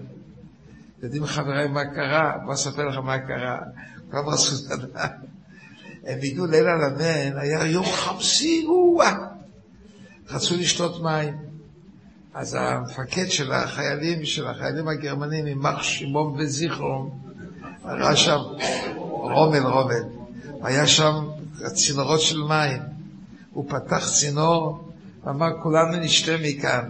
יודעים 1.04 1.26
חבריי 1.26 1.68
מה 1.68 1.86
קרה? 1.86 2.38
בוא 2.46 2.54
אספר 2.54 2.86
לך 2.88 2.98
מה 2.98 3.20
קרה. 3.20 3.60
כולם 4.12 4.30
רצו 4.30 4.56
לדעת. 4.74 5.12
הם 6.04 6.20
הגיעו 6.24 6.46
ליל 6.46 6.68
הלבן, 6.68 7.38
היה 7.38 7.66
יום 7.66 7.86
חמסי. 7.86 8.68
רצו 10.30 10.56
לשתות 10.58 11.04
מים. 11.04 11.47
אז 12.40 12.58
המפקד 12.60 13.30
של 13.30 13.52
החיילים, 13.52 14.26
של 14.26 14.48
החיילים 14.48 14.88
הגרמנים, 14.88 15.48
יימח 15.48 15.84
שמעון 15.84 16.40
וזיכרון, 16.40 17.10
ראה 17.84 18.16
שם 18.16 18.38
רומל 19.06 19.60
רומל, 19.60 20.04
היה 20.64 20.88
שם 20.88 21.28
צינורות 21.74 22.22
של 22.22 22.38
מים. 22.38 22.82
הוא 23.54 23.70
פתח 23.70 24.10
צינור 24.20 24.90
ואמר, 25.24 25.48
כולנו 25.64 25.98
נשתה 25.98 26.32
מכאן. 26.44 26.90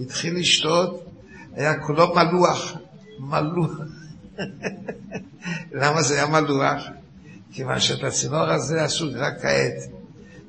התחיל 0.00 0.38
לשתות, 0.38 1.04
היה 1.54 1.80
כולו 1.80 2.14
מלוח, 2.14 2.72
מלוח. 3.18 3.78
למה 5.80 6.02
זה 6.02 6.14
היה 6.14 6.26
מלוח? 6.26 6.82
כיוון 7.52 7.80
שאת 7.80 8.04
הצינור 8.04 8.44
הזה 8.44 8.84
עשו 8.84 9.06
רק 9.14 9.42
כעת, 9.42 9.74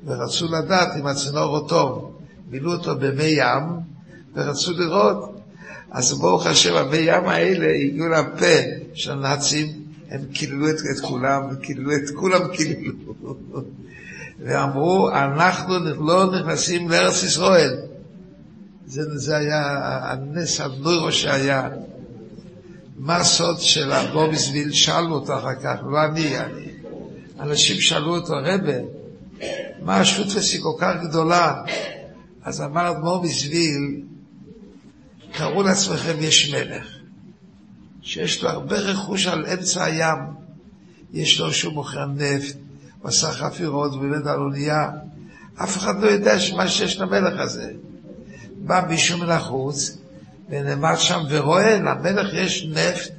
ורצו 0.04 0.46
לדעת 0.48 0.88
אם 1.00 1.06
הצינור 1.06 1.56
הוא 1.56 1.68
טוב. 1.68 2.16
מילאו 2.50 2.72
אותו 2.72 2.96
במי 2.98 3.24
ים, 3.24 3.90
ורצו 4.34 4.72
לראות. 4.72 5.36
אז 5.90 6.18
ברוך 6.18 6.46
השם, 6.46 6.74
המי 6.74 6.96
ים 6.96 7.24
האלה 7.28 7.74
הגיעו 7.74 8.08
לפה 8.08 8.46
של 8.94 9.10
הנאצים, 9.10 9.66
הם 10.10 10.24
קיללו 10.32 10.70
את, 10.70 10.74
את 10.74 11.00
כולם, 11.00 11.56
קיללו 11.62 11.92
את 11.92 12.10
כולם 12.16 12.48
קיללו. 12.52 12.92
ואמרו, 14.40 15.10
אנחנו 15.10 15.74
לא 15.78 16.32
נכנסים 16.32 16.88
לארץ 16.88 17.22
ישראל. 17.22 17.76
זה, 18.86 19.02
זה 19.18 19.36
היה 19.36 19.78
הנס 20.02 20.60
הנוירו 20.60 21.12
שהיה. 21.12 21.68
מה 22.98 23.16
הסוד 23.16 23.60
של 23.60 23.92
אדמו"ר 23.92 24.30
בשביל? 24.30 24.72
שאלו 24.72 25.14
אותו 25.14 25.38
אחר 25.38 25.54
כך, 25.62 25.76
לא 25.90 26.04
אני, 26.04 26.38
אני. 26.38 26.66
אנשים 27.40 27.80
שאלו 27.80 28.16
אותו, 28.16 28.34
רבה, 28.42 28.78
מה 29.82 29.96
השותפסי 29.96 30.60
כל 30.62 30.72
כך 30.78 30.94
גדולה? 31.02 31.62
אז 32.44 32.60
אמר 32.60 32.90
אדמו"ר 32.90 33.22
תארו 35.32 35.62
לעצמכם, 35.62 36.16
יש 36.20 36.54
מלך, 36.54 36.86
שיש 38.02 38.42
לו 38.42 38.48
הרבה 38.48 38.76
רכוש 38.76 39.26
על 39.26 39.46
אמצע 39.46 39.84
הים, 39.84 40.18
יש 41.12 41.40
לו 41.40 41.52
שהוא 41.52 41.72
מוכר 41.72 42.06
נפט, 42.06 42.56
הוא 42.98 43.08
עשה 43.08 43.32
חפירות, 43.32 43.92
הוא 43.92 44.00
באמת 44.00 44.26
על 44.26 44.40
אונייה, 44.40 44.90
אף 45.62 45.76
אחד 45.76 46.00
לא 46.02 46.06
יודע 46.06 46.34
מה 46.56 46.68
שיש 46.68 46.98
למלך 46.98 47.40
הזה. 47.40 47.72
בא 48.56 48.86
מישהו 48.88 49.18
מן 49.18 49.30
החוץ, 49.30 49.98
ונעמד 50.48 50.96
שם 50.96 51.20
ורואה, 51.28 51.76
למלך 51.76 52.34
יש 52.34 52.66
נפט, 52.70 53.12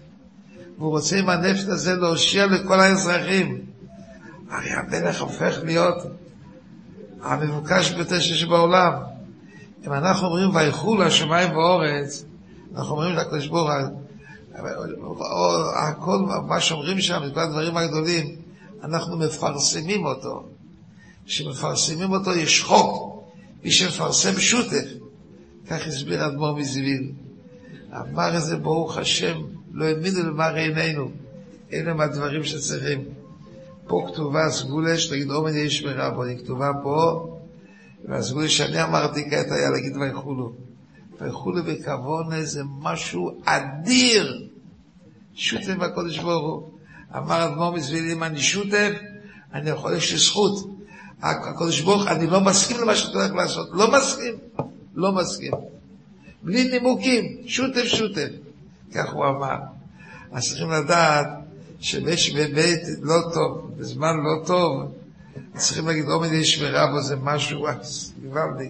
והוא 0.77 0.89
רוצה 0.89 1.19
עם 1.19 1.29
הנפט 1.29 1.67
הזה 1.67 1.95
להושיע 1.95 2.45
לכל 2.45 2.79
האזרחים. 2.79 3.61
הרי 4.49 4.69
המלך 4.69 5.21
הופך 5.21 5.57
להיות 5.63 5.97
המבוקש 7.21 7.91
ביותר 7.91 8.19
שיש 8.19 8.43
בעולם. 8.43 9.10
אם 9.87 9.93
אנחנו 9.93 10.27
אומרים 10.27 10.55
ויחו 10.55 10.95
לשמיים 10.95 11.55
ואורץ, 11.55 12.25
אנחנו 12.75 12.91
אומרים 12.91 13.15
לקדוש 13.15 13.47
ברוך 13.47 13.69
הוא, 14.59 15.71
הכל, 15.75 16.17
מה 16.47 16.59
שאומרים 16.59 17.01
שם, 17.01 17.21
כל 17.33 17.39
הדברים 17.39 17.77
הגדולים, 17.77 18.35
אנחנו 18.83 19.17
מפרסמים 19.17 20.05
אותו. 20.05 20.43
כשמפרסמים 21.25 22.11
אותו 22.11 22.31
יש 22.33 22.63
חוק, 22.63 23.23
מי 23.63 23.71
שמפרסם 23.71 24.39
שותף. 24.39 24.85
כך 25.67 25.87
הסביר 25.87 26.23
האדמו"ר 26.23 26.55
מזוויל. 26.55 27.11
אמר 27.91 28.37
את 28.37 28.43
זה 28.43 28.57
ברוך 28.57 28.97
השם, 28.97 29.37
לא 29.71 29.85
האמינו 29.85 30.23
למראה 30.23 30.61
עינינו. 30.61 31.11
אלה 31.73 31.93
מהדברים 31.93 32.43
שצריכים. 32.43 33.03
פה 33.87 34.07
כתובה 34.07 34.49
סגולה, 34.49 34.97
שתגיד 34.97 35.31
אומן 35.31 35.53
יהיה 35.55 35.69
שמירה 35.69 36.09
בו, 36.09 36.23
היא 36.23 36.37
כתובה 36.37 36.71
פה, 36.83 37.27
והסגולה 38.05 38.49
שאני 38.49 38.83
אמרתי 38.83 39.29
כעת 39.29 39.51
היה 39.51 39.69
להגיד 39.69 39.97
ויחולו. 39.97 40.53
ויחולו 41.19 41.63
בכוונה 41.63 42.43
זה 42.43 42.61
משהו 42.79 43.41
אדיר. 43.45 44.47
שותף 45.33 45.75
בקודש 45.75 46.17
ברוך 46.19 46.43
הוא. 46.43 46.71
אמר 47.17 47.45
אדמו"ר 47.45 47.71
מזוויל, 47.71 48.11
אם 48.11 48.23
אני 48.23 48.41
שותף, 48.41 48.91
אני 49.53 49.69
יכול, 49.69 49.93
יש 49.93 50.11
לי 50.11 50.17
זכות. 50.17 50.71
הקודש 51.21 51.81
ברוך, 51.81 52.07
אני 52.07 52.27
לא 52.27 52.41
מסכים 52.41 52.77
למה 52.81 52.95
שאתה 52.95 53.17
הולך 53.17 53.33
לעשות, 53.33 53.69
לא 53.73 53.91
מסכים. 53.91 54.35
לא 54.95 55.11
מסכים. 55.11 55.51
בלי 56.43 56.71
נימוקים, 56.71 57.37
שותף 57.45 57.83
שותף, 57.83 58.29
כך 58.93 59.13
הוא 59.13 59.25
אמר. 59.25 59.57
אז 60.31 60.49
צריכים 60.49 60.71
לדעת 60.71 61.27
בבית 62.35 62.81
לא 63.01 63.15
טוב, 63.33 63.71
בזמן 63.77 64.15
לא 64.17 64.45
טוב, 64.45 64.91
צריכים 65.55 65.87
להגיד 65.87 66.05
עומד 66.05 66.31
יש 66.31 66.55
שמירה 66.55 66.87
בו 66.87 67.01
זה 67.01 67.15
משהו 67.15 67.67
גוואלדי. 68.23 68.69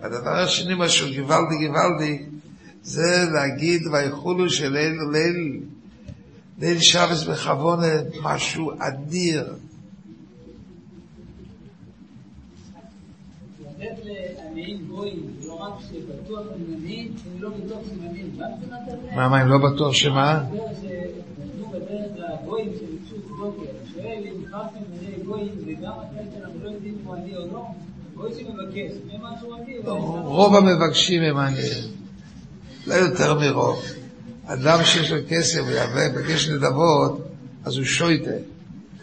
הדבר 0.00 0.36
השני, 0.36 0.74
משהו 0.78 1.06
גוואלדי 1.16 1.66
גוואלדי, 1.66 2.22
זה 2.82 3.26
להגיד 3.32 3.82
ויחולו 3.86 4.50
של 4.50 4.72
ליל, 4.72 4.96
ליל, 5.12 5.60
ליל 6.58 6.80
שבס 6.80 7.24
בכוונה, 7.24 7.86
משהו 8.22 8.72
אדיר. 8.78 9.54
מה, 19.14 19.28
מה, 19.28 19.42
אם 19.42 19.48
לא 19.48 19.58
בטוח 19.58 19.92
שמה? 19.92 20.44
רוב 30.24 30.56
המבקשים 30.56 31.22
הם 31.22 31.36
עניים, 31.36 31.84
לא 32.86 32.94
יותר 32.94 33.38
מרוב. 33.38 33.82
אדם 34.44 34.84
שיש 34.84 35.10
לו 35.12 35.18
כסף 35.28 35.60
ויבקש 35.94 36.48
נדבות, 36.48 37.28
אז 37.64 37.76
הוא 37.76 37.84
שויטה. 37.84 38.30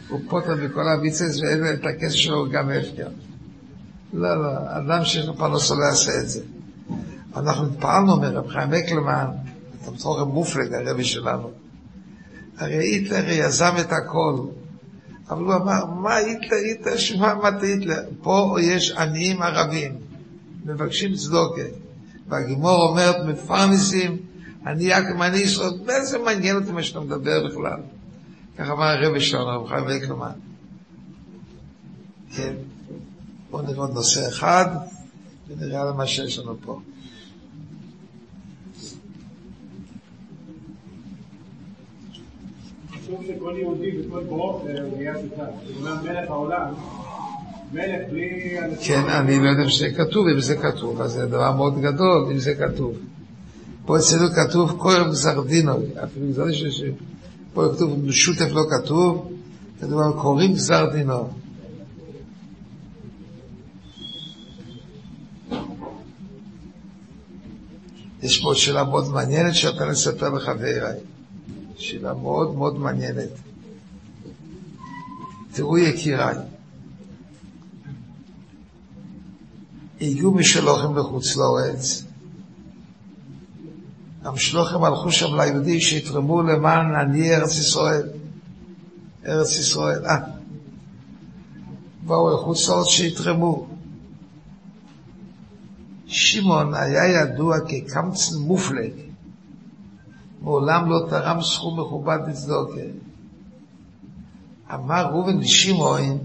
הוא 0.10 0.20
פוטר 0.30 0.56
בכל 0.56 0.88
הביצס 0.88 1.40
ואין 1.42 1.74
את 1.74 1.86
הכסף 1.86 2.16
שלו 2.16 2.50
גם 2.50 2.70
הפקר. 2.70 3.08
לא, 4.14 4.42
לא, 4.42 4.50
אדם 4.68 5.06
שיש 5.06 5.26
לו 5.26 5.38
פרנסה 5.38 5.76
לא 5.76 5.86
יעשה 5.86 6.12
את 6.20 6.30
זה. 6.30 6.42
אנחנו 7.36 7.68
התפעלנו 7.68 8.18
מרב 8.18 8.48
חיים 8.48 8.74
אקלמן, 8.74 9.26
אתה 9.82 9.92
בצורך 9.92 10.28
מופלג, 10.28 10.74
הרבי 10.74 11.04
שלנו. 11.04 11.52
הרי 12.60 12.78
היטלר 12.78 13.30
יזם 13.30 13.74
את 13.80 13.91
הכל, 13.91 14.36
אבל 15.30 15.43
הוא 15.43 15.53
אמר, 15.53 15.86
מה 15.86 16.16
היטלר, 16.16 16.57
היטלר, 16.57 16.97
שמע 16.97 17.34
מה 17.34 17.49
היטלר? 17.62 18.03
פה 18.22 18.57
יש 18.62 18.91
עניים 18.91 19.41
ערבים, 19.41 19.95
מבקשים 20.66 21.16
צדוקה. 21.16 21.62
והגימור 22.28 22.89
אומרת, 22.89 23.16
מפרנסים, 23.28 24.18
אני 24.66 24.93
אני 24.93 25.38
ישראל, 25.38 25.70
מה 25.86 25.93
מעניין 26.24 26.55
אותי 26.55 26.72
מה 26.72 26.84
שאתה 26.84 26.99
מדבר 26.99 27.47
בכלל? 27.47 27.80
כך 28.57 28.70
אמר 28.70 28.86
הרבי 28.86 29.22
שלנו, 29.22 29.66
רב 29.66 29.68
חיים 29.68 29.88
אקלמן. 29.88 30.32
כן. 32.36 32.53
בואו 33.51 33.62
נראה 33.62 33.78
עוד 33.78 33.93
נושא 33.93 34.28
אחד, 34.28 34.66
ונראה 35.47 35.82
על 35.82 35.91
מה 35.91 36.07
שיש 36.07 36.39
לנו 36.39 36.55
פה. 36.62 36.80
כתוב 43.10 43.26
שכל 43.28 43.53
יהודי 43.57 44.07
וכל 44.07 44.24
ברוך 44.24 44.64
זה 44.66 44.74
נהיה 44.97 45.14
שותף. 45.22 45.43
זאת 45.68 45.78
אומרת, 45.78 46.03
מלך 46.03 46.30
העולם, 46.30 46.74
מלך 47.74 48.10
בלי... 48.12 48.57
כן, 48.88 49.01
אני 49.10 49.39
לא 49.39 49.49
יודע 49.49 49.64
אם 49.64 49.70
זה 49.80 49.89
כתוב, 49.97 50.28
אם 50.28 50.39
זה 50.39 50.55
כתוב, 50.55 51.01
אז 51.01 51.12
זה 51.12 51.26
דבר 51.26 51.51
מאוד 51.51 51.80
גדול, 51.82 52.28
אם 52.32 52.38
זה 52.38 52.55
כתוב. 52.55 52.97
פה 53.86 53.97
אצלנו 53.97 54.28
כתוב 54.36 54.78
כהן 54.82 55.10
גזר 55.10 55.41
דינו, 55.41 55.74
אפילו 56.03 56.28
גזר 56.30 56.43
דינו, 56.45 56.72
ש- 56.72 56.82
פה 57.53 57.66
כתוב 57.76 58.12
שותף 58.12 58.49
לא 58.51 58.62
כתוב, 58.70 59.32
כתוב 59.82 60.22
קוראים 60.22 60.53
גזר 60.53 60.86
דינו. 60.93 61.30
יש 68.24 68.41
פה 68.43 68.55
שאלה 68.55 68.84
מאוד 68.84 69.10
מעניינת 69.12 69.55
שאתה 69.55 69.86
נספר 69.86 70.30
לחבריי. 70.30 70.99
שאלה 71.80 72.14
מאוד 72.14 72.56
מאוד 72.56 72.80
מעניינת. 72.80 73.30
תראו 75.54 75.78
יקיריי, 75.78 76.36
הגיעו 80.02 80.32
משלוחם 80.32 80.98
לחוץ 80.98 81.36
לארץ, 81.38 82.04
המשלוחם 84.22 84.84
הלכו 84.84 85.12
שם 85.12 85.36
ליהודי 85.42 85.82
שיתרמו 85.82 86.42
למען 86.42 86.96
עניי 86.96 87.36
ארץ 87.36 87.58
ישראל. 87.58 88.10
ארץ 89.26 89.60
ישראל, 89.60 90.06
אה. 90.06 90.18
באו 92.06 92.34
לחוץ 92.34 92.70
לארץ 92.70 92.88
שיתרמו. 92.88 93.68
שמעון 96.08 96.74
היה 96.74 97.22
ידוע 97.22 97.58
כקמצן 97.60 98.36
מופלג. 98.38 99.09
מעולם 100.42 100.90
לא 100.90 101.00
תרם 101.10 101.42
סכום 101.42 101.80
מכובד 101.80 102.18
לצדוקה. 102.28 102.82
אמר 104.74 105.06
ראובן 105.06 105.40
לשמעון, 105.40 106.18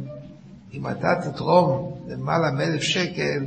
אם 0.73 0.89
אתה 0.89 1.09
תתרום 1.23 1.95
למעלה 2.09 2.51
מאלף 2.51 2.83
שקל, 2.83 3.47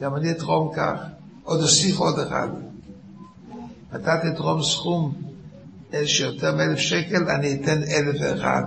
גם 0.00 0.16
אני 0.16 0.30
אתרום 0.30 0.72
כך. 0.76 1.00
עוד 1.42 1.60
אוסיף 1.60 1.98
עוד 1.98 2.18
אחד. 2.18 2.48
אתה 3.94 4.16
תתרום 4.18 4.62
סכום 4.62 5.12
שיותר 6.04 6.56
מאלף 6.56 6.78
שקל, 6.78 7.30
אני 7.30 7.54
אתן 7.54 7.82
אלף 7.82 8.16
ואחד. 8.20 8.62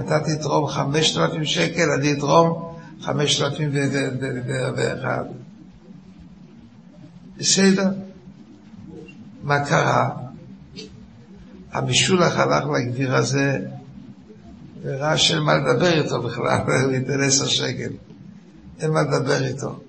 אתה 0.00 0.20
תתרום 0.20 0.66
חמשת 0.66 1.18
אלפים 1.18 1.44
שקל, 1.44 1.90
אני 1.98 2.12
אתרום 2.12 2.74
חמשת 3.00 3.42
אלפים 3.44 3.70
ואחד. 4.76 5.24
בסדר. 7.38 7.90
מה 9.42 9.64
קרה? 9.64 10.23
המשולח 11.74 12.36
הלך 12.36 12.64
לגביר 12.66 13.16
הזה 13.16 13.58
וראה 14.82 15.18
שאין 15.18 15.42
מה 15.42 15.54
לדבר 15.54 16.02
איתו 16.02 16.22
בכלל, 16.22 16.60
הוא 16.84 16.92
ייתן 16.92 17.20
עשר 17.22 17.46
שקל. 17.46 17.92
אין 18.80 18.90
מה 18.90 19.02
לדבר 19.02 19.44
איתו. 19.44 19.80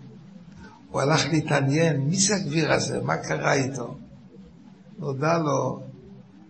הוא 0.91 1.01
הלך 1.01 1.25
להתעניין, 1.31 2.01
מי 2.01 2.15
זה 2.15 2.35
הגביר 2.35 2.73
הזה? 2.73 3.01
מה 3.01 3.17
קרה 3.17 3.53
איתו? 3.53 3.95
נודע 4.99 5.37
לו 5.37 5.79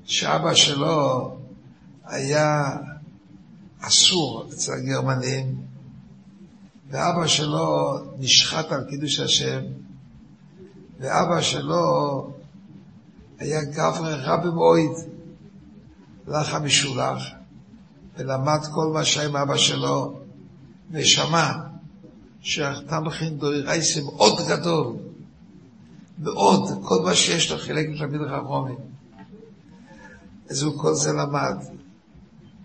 שאבא 0.05 0.53
שלו 0.53 1.37
היה 2.05 2.77
אסור 3.81 4.47
אצל 4.53 4.73
הגרמנים, 4.73 5.55
ואבא 6.89 7.27
שלו 7.27 7.97
נשחט 8.19 8.71
על 8.71 8.83
קידוש 8.89 9.19
השם, 9.19 9.61
ואבא 10.99 11.41
שלו 11.41 12.31
היה 13.39 13.63
גברי 13.63 14.13
רבי 14.15 14.49
מועיד, 14.49 15.14
הלך 16.27 16.53
המשולח, 16.53 17.23
ולמד 18.17 18.59
כל 18.73 18.91
מה 18.93 19.05
שהיה 19.05 19.29
עם 19.29 19.35
אבא 19.35 19.57
שלו, 19.57 20.19
ושמע 20.91 21.51
שהתמכין 22.41 23.37
דוירייסם 23.37 24.03
מאוד 24.03 24.47
גדול, 24.47 24.93
מאוד, 26.19 26.69
כל 26.83 27.01
מה 27.03 27.15
שיש 27.15 27.51
לו 27.51 27.57
חילק 27.57 27.85
לתלמיד 27.89 28.21
החכומים. 28.21 28.75
אז 30.49 30.61
הוא 30.61 30.81
כל 30.81 30.93
זה 30.93 31.13
למד. 31.13 31.57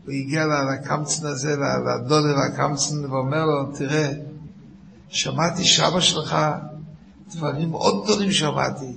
הוא 0.04 0.14
הגיע 0.14 0.44
לקמצן 0.46 1.26
הזה, 1.26 1.56
לדודר 1.56 2.38
הקמצן, 2.38 3.04
ואומר 3.04 3.44
לו, 3.44 3.76
תראה, 3.76 4.12
שמעתי 5.08 5.64
שאבא 5.64 6.00
שלך, 6.00 6.36
דברים 7.30 7.70
מאוד 7.70 8.04
גדולים 8.04 8.32
שמעתי. 8.32 8.92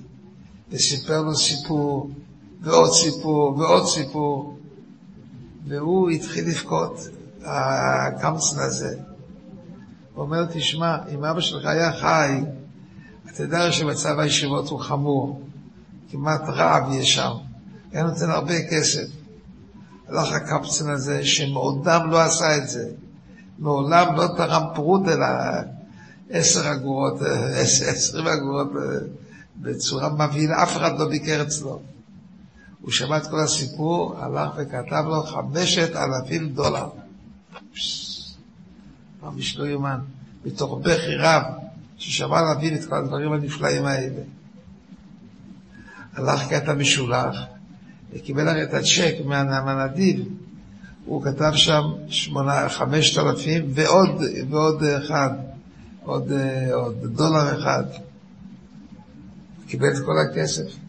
וסיפר 0.71 1.21
לו 1.21 1.35
סיפור, 1.35 2.09
ועוד 2.63 2.89
סיפור, 2.93 3.57
ועוד 3.57 3.85
סיפור. 3.87 4.57
והוא 5.67 6.09
התחיל 6.09 6.47
לבכות, 6.47 6.99
הקמצן 7.43 8.59
הזה. 8.59 8.97
הוא 10.13 10.23
אומר, 10.23 10.45
תשמע, 10.45 10.97
אם 11.13 11.25
אבא 11.25 11.41
שלך 11.41 11.65
היה 11.65 11.93
חי, 11.93 12.43
אתה 13.29 13.43
יודע 13.43 13.71
שמצב 13.71 14.19
הישיבות 14.19 14.69
הוא 14.69 14.79
חמור, 14.79 15.41
כמעט 16.11 16.41
רעב 16.47 16.93
יש 16.93 17.15
שם, 17.15 17.31
היה 17.91 18.03
נותן 18.03 18.29
הרבה 18.29 18.53
כסף. 18.71 19.07
הלך 20.07 20.31
הקפצן 20.31 20.89
הזה 20.89 21.25
שמעודם 21.25 22.09
לא 22.11 22.21
עשה 22.21 22.57
את 22.57 22.69
זה, 22.69 22.89
מעולם 23.59 24.15
לא 24.15 24.27
תרם 24.37 24.63
פרוט 24.75 25.07
אלא 25.07 25.25
עשר 26.29 26.71
אגורות, 26.71 27.21
עשרים 27.55 28.27
אגורות 28.27 28.67
בצורה 29.61 30.09
מבהילה, 30.09 30.63
אף 30.63 30.77
אחד 30.77 30.99
לא 30.99 31.09
ביקר 31.09 31.41
אצלו. 31.41 31.79
הוא 32.83 32.91
שמע 32.91 33.17
את 33.17 33.27
כל 33.27 33.39
הסיפור, 33.39 34.15
הלך 34.19 34.51
וכתב 34.57 35.03
לו 35.07 35.23
חמשת 35.23 35.91
אלפים 35.95 36.49
דולר. 36.49 36.89
ממש 39.23 39.57
לא 39.57 39.65
יאומן, 39.65 39.99
מתוך 40.45 40.79
בכי 40.83 41.15
רב. 41.15 41.43
ששמע 42.03 42.41
להבין 42.41 42.75
את 42.75 42.85
כל 42.85 42.95
הדברים 42.95 43.33
הנפלאים 43.33 43.85
האלה. 43.85 44.21
הלך 46.13 46.41
כתב 46.49 46.71
משולח, 46.71 47.35
וקיבל 48.13 48.47
הרי 48.47 48.63
את 48.63 48.73
הצ'ק 48.73 49.15
מהנדיב, 49.25 50.25
הוא 51.05 51.23
כתב 51.23 51.51
שם 51.55 51.83
שמונה, 52.07 52.69
חמשת 52.69 53.17
אלפים 53.17 53.65
ועוד, 53.73 54.21
ועוד 54.49 54.83
אחד, 54.83 55.29
עוד, 56.03 56.31
עוד 56.73 56.97
דולר 57.03 57.59
אחד. 57.59 57.83
קיבל 59.67 59.87
את 59.87 60.05
כל 60.05 60.17
הכסף. 60.19 60.82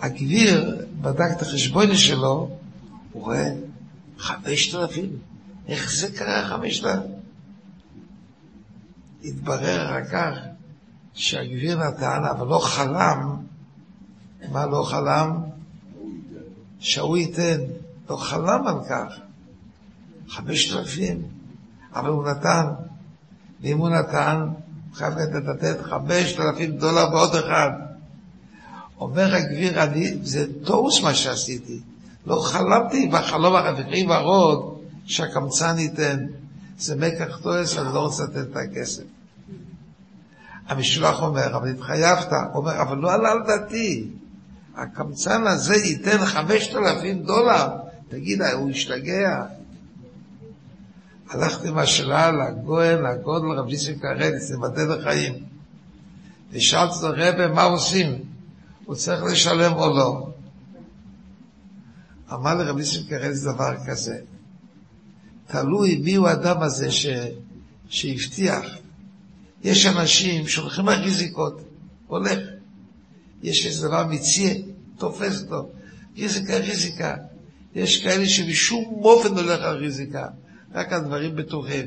הגביר 0.00 0.86
בדק 1.00 1.28
את 1.36 1.42
החשבון 1.42 1.96
שלו, 1.96 2.50
הוא 3.12 3.22
רואה 3.22 3.50
חמשת 4.18 4.74
אלפים. 4.74 5.10
איך 5.68 5.92
זה 5.92 6.16
קרה 6.16 6.48
חמשת 6.48 6.84
אלפים? 6.84 7.10
התברר 9.24 9.86
אחר 9.86 10.04
כך 10.04 10.38
שהגביר 11.14 11.88
נתן, 11.88 12.22
אבל 12.30 12.46
לא 12.46 12.58
חלם, 12.58 13.36
מה 14.52 14.66
לא 14.66 14.82
חלם? 14.82 15.40
שהוא 16.80 17.16
ייתן, 17.16 17.60
לא 18.10 18.16
חלם 18.16 18.66
על 18.66 18.78
כך. 18.90 19.14
חמשת 20.28 20.76
אלפים, 20.76 21.22
אבל 21.94 22.08
הוא 22.08 22.28
נתן, 22.28 22.66
ואם 23.60 23.78
הוא 23.78 23.88
נתן, 23.88 24.48
הוא 24.88 24.96
חייב 24.96 25.14
לתת 25.48 25.82
חמשת 25.82 26.40
אלפים 26.40 26.76
דולר 26.76 27.14
ועוד 27.14 27.34
אחד. 27.34 27.87
אומר 29.00 29.34
הגביר, 29.34 29.82
אני, 29.82 30.18
זה 30.22 30.46
טוס 30.64 31.02
מה 31.02 31.14
שעשיתי. 31.14 31.80
לא 32.26 32.40
חלמתי 32.40 33.08
בחלום 33.08 33.56
הרוויחי 33.56 34.06
ורוד 34.06 34.78
שהקמצן 35.04 35.78
ייתן. 35.78 36.26
זה 36.78 36.96
מקח 36.96 37.38
טועס, 37.42 37.78
אני 37.78 37.94
לא 37.94 38.00
רוצה 38.00 38.22
לתת 38.24 38.50
את 38.50 38.56
הכסף. 38.56 39.02
המשלוח 40.68 41.22
אומר, 41.22 41.56
אבל 41.56 41.70
התחייבת, 41.70 42.32
אומר, 42.54 42.82
אבל 42.82 42.98
לא 42.98 43.12
עלה 43.12 43.30
על 43.30 43.38
דעתי. 43.46 44.10
הקמצן 44.76 45.46
הזה 45.46 45.76
ייתן 45.76 46.26
חמשת 46.26 46.74
אלפים 46.74 47.22
דולר. 47.22 47.66
תגיד, 48.08 48.42
הוא 48.42 48.70
השתגע. 48.70 49.44
הלכתי 51.30 51.68
עם 51.68 51.78
השאלה 51.78 52.30
לגוהן, 52.30 53.02
לגודל, 53.02 53.46
רב 53.46 53.66
ניסים 53.66 53.98
קרליץ, 53.98 54.50
לבדל 54.50 54.92
החיים. 54.92 55.34
ושאלתי 56.52 56.94
אותו, 56.94 57.08
רבי, 57.16 57.46
מה 57.46 57.62
עושים? 57.62 58.27
הוא 58.88 58.96
צריך 58.96 59.22
לשלם 59.22 59.72
או 59.72 59.96
לא? 59.96 60.32
אמר 62.32 62.54
לרב 62.54 62.76
ניסים 62.76 63.02
קרליץ 63.08 63.42
דבר 63.42 63.74
כזה, 63.86 64.18
תלוי 65.46 65.96
מי 66.04 66.14
הוא 66.14 66.28
האדם 66.28 66.62
הזה 66.62 66.90
ש... 66.90 67.06
שהבטיח. 67.88 68.64
יש 69.64 69.86
אנשים 69.86 70.48
שהולכים 70.48 70.88
על 70.88 71.02
ריזיקות, 71.02 71.60
הולך. 72.06 72.38
יש 73.42 73.66
איזה 73.66 73.88
דבר 73.88 74.06
מציע, 74.06 74.54
תופס 74.96 75.42
אותו. 75.42 75.68
ריזיקה, 76.16 76.56
ריזיקה. 76.56 77.16
יש 77.74 78.02
כאלה 78.02 78.26
שבשום 78.26 78.84
אופן 78.84 79.28
הולך 79.28 79.60
על 79.62 79.76
ריזיקה, 79.76 80.26
רק 80.74 80.92
על 80.92 81.04
דברים 81.04 81.36
בטוחים. 81.36 81.86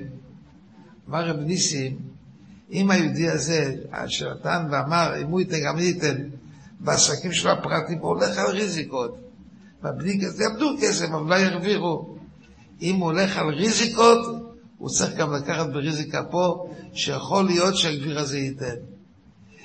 אמר 1.10 1.28
רב 1.28 1.40
ניסים, 1.40 2.00
אם 2.72 2.92
היהודי 2.92 3.30
הזה, 3.30 3.76
שנתן 4.08 4.68
ואמר, 4.72 5.22
אם 5.22 5.28
הוא 5.28 5.40
ייתן, 5.40 5.58
גם 5.66 5.78
אני 5.78 5.92
אתן, 5.92 6.18
בעסקים 6.84 7.32
שלו 7.32 7.52
הפרטיים, 7.52 8.00
הוא 8.00 8.10
הולך 8.10 8.38
על 8.38 8.52
ריזיקות. 8.52 9.18
בבלי 9.84 10.20
כסף, 10.22 10.40
יאבדו 10.40 10.76
כסף, 10.82 11.06
אבל 11.06 11.30
לא 11.30 11.36
ירוויחו. 11.36 12.16
אם 12.82 12.96
הוא 12.96 13.06
הולך 13.06 13.38
על 13.38 13.50
ריזיקות, 13.50 14.20
הוא 14.78 14.90
צריך 14.90 15.16
גם 15.16 15.34
לקחת 15.34 15.70
בריזיקה 15.70 16.24
פה, 16.24 16.70
שיכול 16.94 17.46
להיות 17.46 17.78
שהגביר 17.78 18.20
הזה 18.20 18.38
ייתן. 18.38 18.76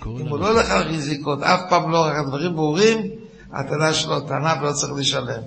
אם 0.06 0.28
הוא 0.28 0.38
לא 0.38 0.50
הולך 0.50 0.70
על 0.70 0.82
ריזיקות, 0.82 1.42
אף 1.42 1.60
פעם 1.68 1.90
לא, 1.90 2.04
רק 2.04 2.16
הדברים 2.16 2.52
ברורים, 2.56 2.98
הטענה 3.52 3.94
שלו 3.94 4.20
טענה 4.20 4.54
ולא 4.60 4.72
צריך 4.72 4.92
לשלם. 4.92 5.42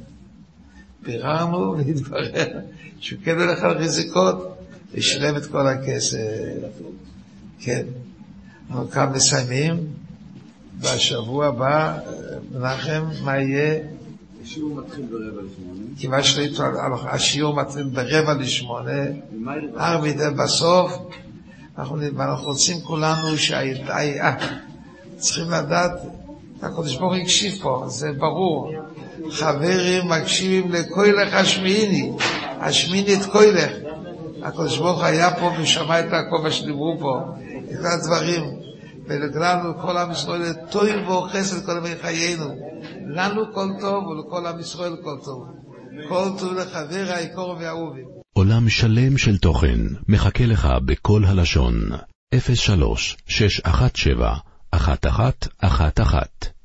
ביררנו 1.02 1.72
והתברר 1.78 2.60
שהוא 3.00 3.20
כן 3.24 3.40
הולך 3.40 3.64
על 3.64 3.78
ריזיקות, 3.78 4.58
ושילם 4.94 5.38
את 5.38 5.46
כל 5.46 5.68
הכסף. 5.68 6.18
כן. 7.60 7.86
אנחנו 8.70 8.90
כאן 8.92 9.12
מסיימים. 9.16 9.99
בשבוע 10.80 11.46
הבא, 11.46 11.98
מנחם, 12.52 13.04
מה 13.24 13.38
יהיה? 13.38 13.80
השיעור 14.44 14.76
מתחיל 14.76 15.06
ברבע 15.06 15.42
לשמונה. 15.42 15.82
כיוון 15.98 16.24
שהשיעור 16.24 17.56
מתחיל 17.56 17.84
ברבע 17.84 18.34
לשמונה, 18.34 19.02
מידה 20.02 20.30
בסוף, 20.32 20.98
אנחנו, 21.78 21.98
רוצים 22.44 22.82
כולנו 22.82 23.38
שהייתה, 23.38 24.36
צריכים 25.18 25.52
לדעת, 25.52 25.92
הקדוש 26.62 26.98
ברוך 26.98 27.14
הוא 27.14 27.22
הקשיב 27.22 27.62
פה, 27.62 27.86
זה 27.88 28.12
ברור. 28.18 28.74
חברים 29.32 30.08
מקשיבים 30.10 30.72
לכוילך 30.72 31.34
השמיעיני, 31.34 32.12
השמיעיני 32.60 33.14
את 33.14 33.26
כוילך. 33.26 33.72
הקדוש 34.44 34.78
ברוך 34.78 35.04
היה 35.04 35.36
פה 35.36 35.52
ושמע 35.62 36.00
את 36.00 36.06
מה 36.44 36.52
שדיברו 36.52 36.98
פה, 37.00 37.20
את 37.72 37.80
הדברים. 37.86 38.59
ולכולנו, 39.10 39.80
כל 39.82 39.98
עם 39.98 40.12
ישראל, 40.12 40.54
טוב 40.72 41.10
וחסד 41.10 41.66
כל 41.66 41.72
ימי 41.78 41.96
חיינו. 42.02 42.46
לנו 43.16 43.54
כל 43.54 43.68
טוב 43.82 44.04
ולכל 44.08 44.46
עם 44.48 44.60
ישראל 44.60 44.96
כל 45.04 45.18
טוב. 45.24 45.48
כל 46.10 46.40
טוב 46.40 46.54
לחבר 46.54 47.06
היקור 47.16 47.56
והאהובים. 47.60 48.06
עולם 48.34 48.70
שלם 48.70 49.18
של 49.18 49.38
תוכן 49.38 49.80
מחכה 50.08 50.46
לך 50.46 50.68
בכל 50.86 51.26
הלשון, 51.26 51.74
03 52.56 53.18
617 53.28 54.38
1111 54.74 56.59